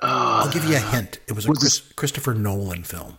[0.02, 1.20] I'll give you a hint.
[1.28, 3.18] It was a was Chris, Christopher Nolan film.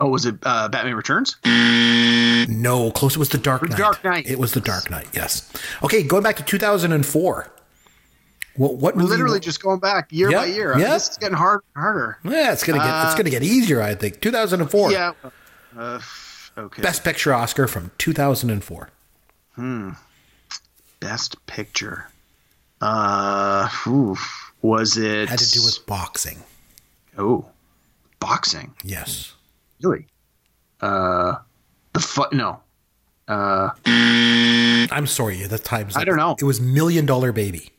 [0.00, 1.36] Oh, was it uh, Batman Returns?
[1.44, 3.16] No, close.
[3.16, 3.78] It was The Dark Knight.
[3.78, 4.28] Dark Knight.
[4.28, 5.08] It was The Dark Knight.
[5.12, 5.50] Yes.
[5.82, 7.52] Okay, going back to 2004.
[8.56, 8.74] What?
[8.76, 8.96] What?
[8.96, 10.78] We're literally just going back year Yeah, by year.
[10.78, 10.90] yeah.
[10.94, 12.18] This is getting harder and harder.
[12.24, 13.06] Yeah, it's gonna get.
[13.06, 13.80] it's gonna get easier.
[13.80, 14.20] I think.
[14.20, 14.92] 2004.
[14.92, 15.12] Yeah.
[15.76, 16.00] Uh,
[16.58, 16.82] okay.
[16.82, 18.90] Best Picture Oscar from 2004.
[19.54, 19.90] Hmm.
[21.00, 22.08] Best picture.
[22.80, 24.52] Uh, oof.
[24.62, 25.28] was it?
[25.28, 26.38] Had to do with boxing.
[27.16, 27.44] oh,
[28.20, 28.74] boxing.
[28.84, 29.34] Yes.
[29.82, 30.06] Really?
[30.80, 31.36] Uh,
[31.92, 32.60] the fu- no.
[33.28, 35.42] Uh, I'm sorry.
[35.44, 35.96] The times.
[35.96, 36.36] I don't know.
[36.40, 37.70] It was Million Dollar Baby.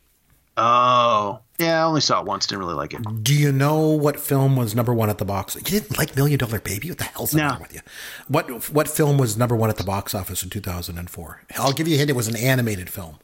[0.58, 1.82] oh, yeah.
[1.82, 2.48] I only saw it once.
[2.48, 3.02] Didn't really like it.
[3.24, 5.56] Do you know what film was number one at the box?
[5.56, 6.90] You didn't like Million Dollar Baby?
[6.90, 7.44] What the hell's No.
[7.48, 7.82] matter with you?
[8.28, 11.42] What What film was number one at the box office in 2004?
[11.58, 12.10] I'll give you a hint.
[12.10, 13.18] It was an animated film.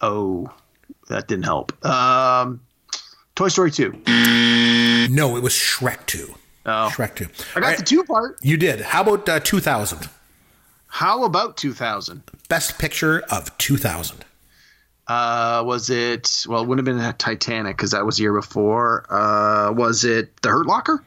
[0.00, 0.48] Oh,
[1.08, 1.84] that didn't help.
[1.84, 2.60] Um,
[3.34, 3.92] Toy Story two.
[5.10, 6.34] No, it was Shrek 2.
[6.66, 7.26] Oh, Shrek 2.
[7.56, 8.38] I got right, the two part.
[8.42, 8.80] You did.
[8.82, 10.08] How about uh, 2000?
[10.88, 12.22] How about two thousand?
[12.48, 14.24] Best picture of 2000.
[15.10, 16.44] Uh, was it?
[16.48, 19.06] Well, it wouldn't have been Titanic because that was the year before.
[19.12, 21.02] Uh, was it The Hurt Locker?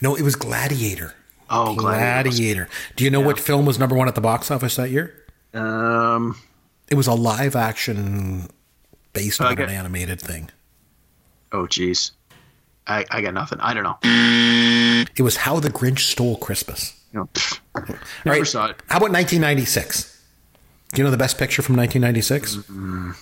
[0.00, 1.14] No, it was Gladiator.
[1.50, 2.30] Oh, Gladiator.
[2.30, 2.68] Gladiator.
[2.96, 5.14] Do you know what film was number one at the box office that year?
[5.52, 6.38] Um,
[6.88, 8.48] It was a live action
[9.12, 10.50] based on an animated thing.
[11.52, 12.12] oh, jeez.
[12.86, 13.60] I, I got nothing.
[13.60, 13.98] I don't know.
[15.16, 16.98] It was How the Grinch Stole Christmas.
[17.14, 17.60] Pfft.
[17.74, 17.82] All
[18.24, 18.46] never right.
[18.46, 18.76] saw it.
[18.88, 20.13] How about 1996?
[20.94, 23.16] Do you know the best picture from 1996?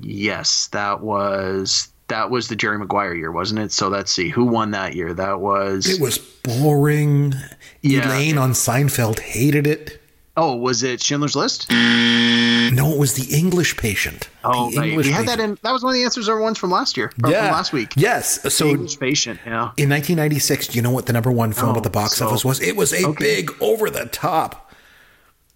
[0.00, 3.70] Yes, that was that was the Jerry Maguire year, wasn't it?
[3.72, 5.14] So let's see who won that year.
[5.14, 5.86] That was.
[5.88, 7.34] It was boring.
[7.82, 8.06] Yeah.
[8.08, 10.00] Elaine on Seinfeld hated it.
[10.36, 11.70] oh, was it Schindler's List?
[11.70, 14.28] No, it was The English Patient.
[14.42, 14.96] Oh, the right.
[14.96, 15.58] we had that in.
[15.62, 17.12] That was one of the answers or ones from last year.
[17.22, 17.46] Or yeah.
[17.46, 17.92] from last week.
[17.96, 18.38] Yes.
[18.38, 19.38] The So English Patient.
[19.44, 19.70] Yeah.
[19.76, 22.16] in 1996, do you know what the number one film Oh, at the oh, box
[22.16, 22.60] so- office was?
[22.60, 23.18] It was a okay.
[23.42, 24.69] big over the top.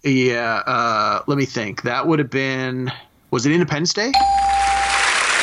[0.05, 0.61] Yeah.
[0.65, 1.81] Uh, let me think.
[1.81, 2.91] That would have been.
[3.31, 4.11] Was it Independence Day?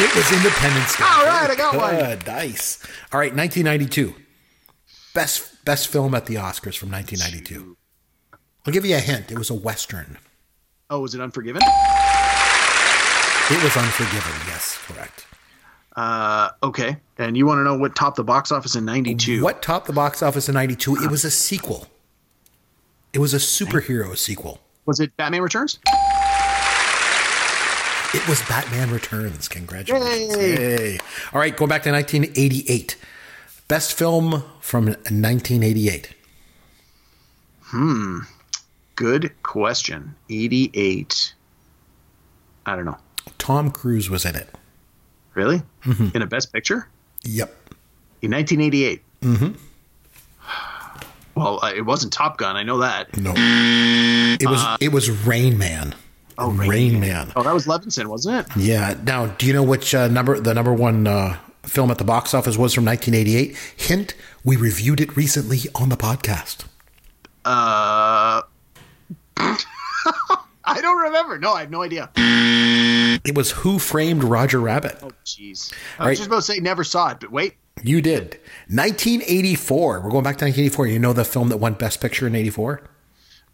[0.00, 1.04] It was Independence Day.
[1.04, 1.94] All right, I got one.
[1.94, 2.82] Good, Nice.
[3.12, 4.14] All right, 1992.
[5.14, 7.76] Best best film at the Oscars from 1992.
[8.66, 9.30] I'll give you a hint.
[9.30, 10.18] It was a western.
[10.88, 11.62] Oh, was it Unforgiven?
[13.50, 14.32] It was Unforgiven.
[14.46, 15.26] Yes, correct.
[15.94, 16.96] Uh, okay.
[17.18, 19.42] And you want to know what topped the box office in '92?
[19.42, 20.96] What topped the box office in 92?
[20.96, 21.86] It was a sequel.
[23.12, 24.60] It was a superhero sequel.
[24.86, 25.16] was it?
[25.16, 25.78] Batman Returns.
[28.14, 29.48] It was Batman Returns.
[29.48, 30.36] Congratulations.
[30.36, 30.92] Yay.
[30.94, 30.98] Yay.
[31.32, 32.96] All right, going back to 1988.
[33.68, 36.14] Best film from 1988.
[37.62, 38.18] Hmm.
[38.96, 40.14] Good question.
[40.28, 41.32] '88.
[42.66, 42.98] I don't know.
[43.38, 44.48] Tom Cruise was in it.
[45.34, 45.62] Really?
[45.84, 46.14] Mm-hmm.
[46.14, 46.88] In a Best Picture
[47.24, 47.48] Yep.
[48.20, 49.02] in 1988.
[49.22, 49.52] Mm-hmm.
[51.42, 52.56] Well, uh, it wasn't Top Gun.
[52.56, 53.16] I know that.
[53.16, 53.32] No.
[53.36, 55.94] It was it was Rain Man.
[56.38, 57.30] Oh, Rain, Man.
[57.36, 58.56] Oh, that was Levinson, wasn't it?
[58.56, 58.96] Yeah.
[59.04, 62.32] Now, do you know which uh, number the number one uh, film at the box
[62.34, 63.56] office was from 1988?
[63.76, 66.64] Hint: We reviewed it recently on the podcast.
[67.44, 68.42] Uh,
[70.64, 71.38] I don't remember.
[71.38, 72.10] No, I have no idea.
[72.16, 74.98] It was Who Framed Roger Rabbit.
[75.02, 75.72] Oh, jeez.
[75.98, 76.10] I All right.
[76.10, 77.54] was just about to say never saw it, but wait.
[77.82, 78.38] You did.
[78.68, 80.00] 1984.
[80.00, 80.86] We're going back to 1984.
[80.88, 82.82] You know the film that won Best Picture in 84?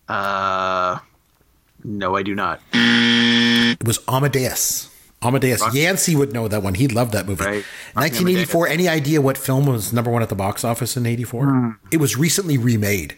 [0.08, 0.98] Uh,
[1.84, 2.60] no, I do not.
[2.72, 4.90] It was Amadeus.
[5.22, 5.62] Amadeus.
[5.74, 6.74] Yancey would know that one.
[6.74, 7.44] He loved that movie.
[7.44, 7.64] Right.
[7.94, 8.68] 1984.
[8.68, 11.78] Any idea what film was number one at the box office in 84?
[11.90, 13.16] It was recently remade.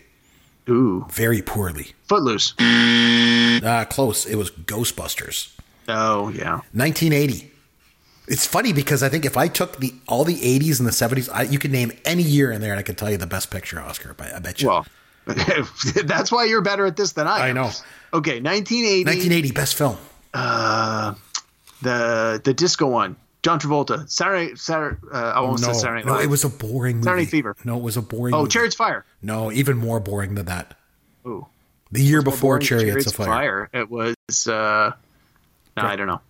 [0.69, 1.93] Ooh, Very poorly.
[2.09, 2.55] Footloose.
[2.61, 4.25] Uh, close.
[4.27, 5.53] It was Ghostbusters.
[5.89, 6.61] Oh, yeah.
[6.73, 7.51] 1980.
[8.31, 11.29] It's funny because I think if I took the all the 80s and the 70s,
[11.33, 13.51] I, you could name any year in there and I could tell you the best
[13.51, 14.15] picture Oscar.
[14.21, 14.69] I I bet you.
[14.69, 14.87] Well,
[16.05, 17.37] that's why you're better at this than I.
[17.39, 17.43] am.
[17.43, 17.55] I am.
[17.57, 17.71] know.
[18.15, 19.05] Okay, 1980.
[19.05, 19.97] 1980 best film.
[20.33, 21.15] Uh,
[21.83, 23.17] the the disco one.
[23.43, 24.09] John Travolta.
[24.09, 24.55] Saturday.
[24.55, 24.99] Saturday.
[25.13, 26.05] Uh, I almost No, said Saturday.
[26.07, 27.05] no, it was a boring movie.
[27.07, 27.57] Saturday Fever.
[27.65, 28.35] No, it was a boring.
[28.35, 28.51] Oh, movie.
[28.51, 29.05] Chariots Fire.
[29.23, 30.77] No, even more boring than that.
[31.27, 31.47] Ooh.
[31.93, 33.69] The year before Boring Chariots, of Fire.
[33.73, 34.15] It was.
[34.47, 34.93] uh
[35.77, 36.21] no, I don't know.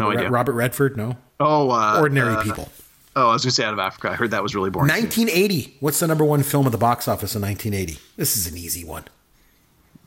[0.00, 0.30] Robert, No idea.
[0.30, 0.96] Robert Redford.
[0.96, 1.16] No.
[1.40, 2.70] Oh, uh, Ordinary uh, People.
[3.14, 4.10] Oh, I was going to say Out of Africa.
[4.10, 4.88] I heard that was really boring.
[4.90, 5.76] 1980.
[5.80, 7.98] What's the number one film at the box office in 1980?
[8.16, 9.04] This is an easy one.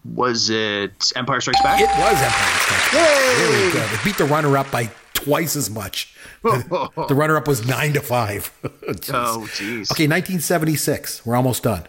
[0.05, 1.81] Was it Empire Strikes Back?
[1.81, 2.93] It was Empire Strikes Back.
[2.93, 3.47] Yay!
[3.47, 3.93] Very good.
[3.93, 6.15] It beat the runner-up by twice as much.
[6.43, 8.51] the runner-up was nine to five.
[8.63, 9.11] Jeez.
[9.13, 9.91] Oh, jeez.
[9.91, 11.25] Okay, 1976.
[11.25, 11.83] We're almost done.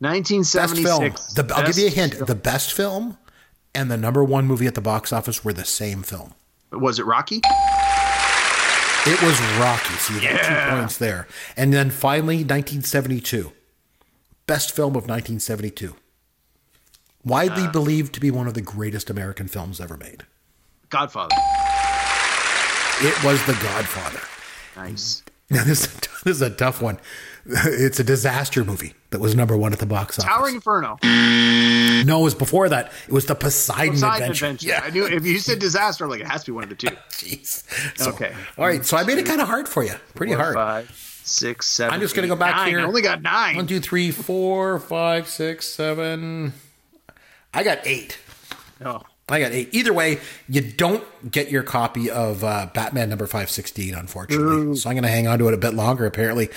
[0.00, 0.52] 1976.
[0.54, 1.34] Best 1976.
[1.34, 1.46] film.
[1.46, 2.14] The, I'll give you a hint.
[2.14, 2.26] film.
[2.26, 3.18] The best film
[3.74, 6.34] and the number one movie at the box office were the same film.
[6.80, 7.40] Was it Rocky?
[9.06, 9.94] It was Rocky.
[9.94, 11.28] So you got two points there.
[11.56, 13.52] And then finally, 1972.
[14.46, 15.94] Best film of 1972.
[17.24, 20.24] Widely uh, believed to be one of the greatest American films ever made.
[20.90, 21.34] Godfather.
[23.00, 24.20] It was The Godfather.
[24.76, 25.22] Nice.
[25.50, 25.86] Now, this,
[26.24, 26.98] this is a tough one.
[27.46, 30.28] It's a disaster movie that was number one at the box office.
[30.30, 30.96] Towering Inferno.
[31.02, 32.92] No, it was before that.
[33.06, 34.46] It was the Poseidon, Poseidon Adventure.
[34.46, 34.86] Adventure.
[34.86, 36.76] I knew if you said disaster, I'm like, it has to be one of the
[36.76, 36.86] two.
[37.10, 37.98] Jeez.
[37.98, 38.34] So, Okay.
[38.56, 38.84] All right.
[38.84, 39.94] So I made it kind of hard for you.
[40.14, 40.54] Pretty Four, hard.
[40.54, 40.90] Five,
[41.24, 41.92] six, seven.
[41.94, 42.68] I'm just going to go back nine.
[42.68, 42.80] here.
[42.80, 43.56] I only got nine.
[43.56, 46.52] One, two, three, four, five, six, seven.
[47.52, 48.18] I got eight.
[48.84, 49.02] Oh.
[49.26, 49.70] I got eight.
[49.72, 50.20] Either way,
[50.50, 54.76] you don't get your copy of uh, Batman number 516, unfortunately.
[54.76, 56.50] So I'm going to hang on to it a bit longer, apparently.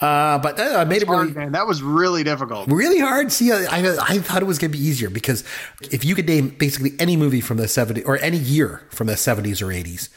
[0.00, 1.52] Uh, but uh, I made it Hard, really, man.
[1.52, 2.68] That was really difficult.
[2.68, 3.30] really hard.
[3.30, 5.44] See, I, I, I thought it was going to be easier because
[5.92, 9.14] if you could name basically any movie from the 70s or any year from the
[9.14, 10.08] 70s or 80s,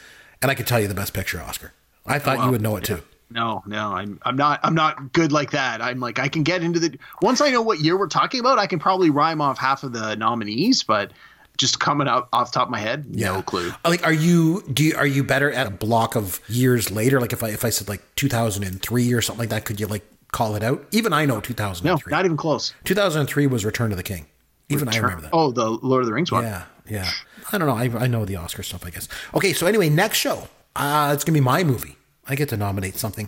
[0.41, 1.72] and I could tell you the best picture Oscar,
[2.08, 3.04] I thought you would know it too.
[3.30, 5.82] No, no, I'm I'm not I'm not good like that.
[5.82, 8.60] I'm like I can get into the once I know what year we're talking about,
[8.60, 11.14] I can probably rhyme off half of the nominees, but
[11.62, 13.72] just coming out off the top of my head, no clue.
[13.86, 17.22] Like, are you do you, are you better at a block of years later?
[17.22, 20.03] Like, if I if I said like 2003 or something like that, could you like
[20.34, 20.86] call it out?
[20.91, 22.12] Even I know No, 2003.
[22.12, 22.74] not even close.
[22.84, 24.26] 2003 was Return of the King.
[24.70, 25.32] Even I remember that.
[25.34, 26.43] Oh, the Lord of the Rings one.
[26.43, 27.09] Yeah, yeah.
[27.51, 27.76] I don't know.
[27.76, 29.07] I, I know the Oscar stuff, I guess.
[29.34, 30.47] Okay, so anyway, next show.
[30.76, 31.97] Uh, it's going to be my movie.
[32.26, 33.28] I get to nominate something.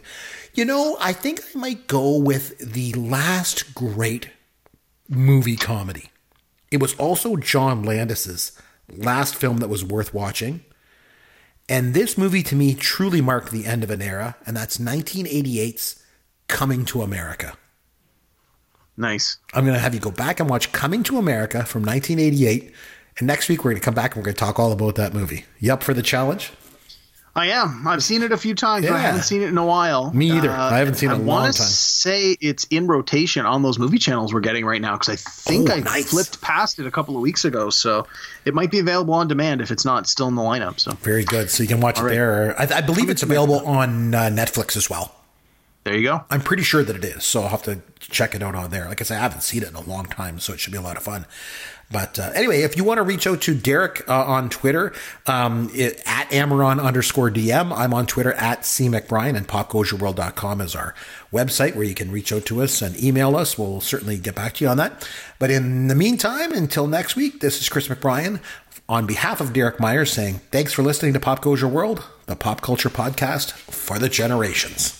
[0.54, 4.30] You know, I think I might go with the last great
[5.10, 6.10] movie comedy.
[6.74, 8.52] It was also John Landis's
[8.90, 10.66] last film that was worth watching.
[11.70, 16.04] And this movie to me truly marked the end of an era, and that's 1988's
[16.48, 17.56] Coming to America.
[18.98, 19.38] Nice.
[19.54, 22.74] I'm going to have you go back and watch Coming to America from 1988.
[23.20, 24.96] And next week, we're going to come back and we're going to talk all about
[24.96, 25.46] that movie.
[25.60, 26.52] You up for the challenge?
[27.36, 27.88] I am.
[27.88, 30.14] I've seen it a few times, but I haven't seen it in a while.
[30.14, 30.52] Me either.
[30.52, 31.38] I haven't seen it I in a while.
[31.38, 35.10] I wanna say it's in rotation on those movie channels we're getting right now because
[35.10, 36.12] I think Oh, I nice.
[36.12, 38.06] flipped past it a couple of weeks ago, so
[38.46, 40.80] it might be available on demand if it's not still in the lineup.
[40.80, 41.50] So Very good.
[41.50, 42.12] So you can watch it right.
[42.12, 42.56] there.
[42.60, 45.16] I, I believe it's available on uh, Netflix as well.
[45.86, 46.24] there you go.
[46.30, 47.24] I'm pretty sure that it is.
[47.24, 48.88] So I'll have to check it out on there.
[48.88, 50.78] Like I said, I haven't seen it in a long time, so it should be
[50.78, 51.26] a lot of fun.
[51.94, 54.92] But uh, anyway, if you want to reach out to Derek uh, on Twitter,
[55.28, 60.76] um, it, at Amaron underscore DM, I'm on Twitter at C McBrien and popgoesyourworld.com is
[60.76, 60.96] our
[61.32, 63.58] website where you can reach out to us and email us.
[63.58, 65.08] We'll certainly get back to you on that.
[65.38, 68.42] But in the meantime, until next week, this is Chris McBrien
[68.90, 72.36] on behalf of Derek Myers saying thanks for listening to Pop Goes Your World, the
[72.36, 75.00] pop culture podcast for the generations.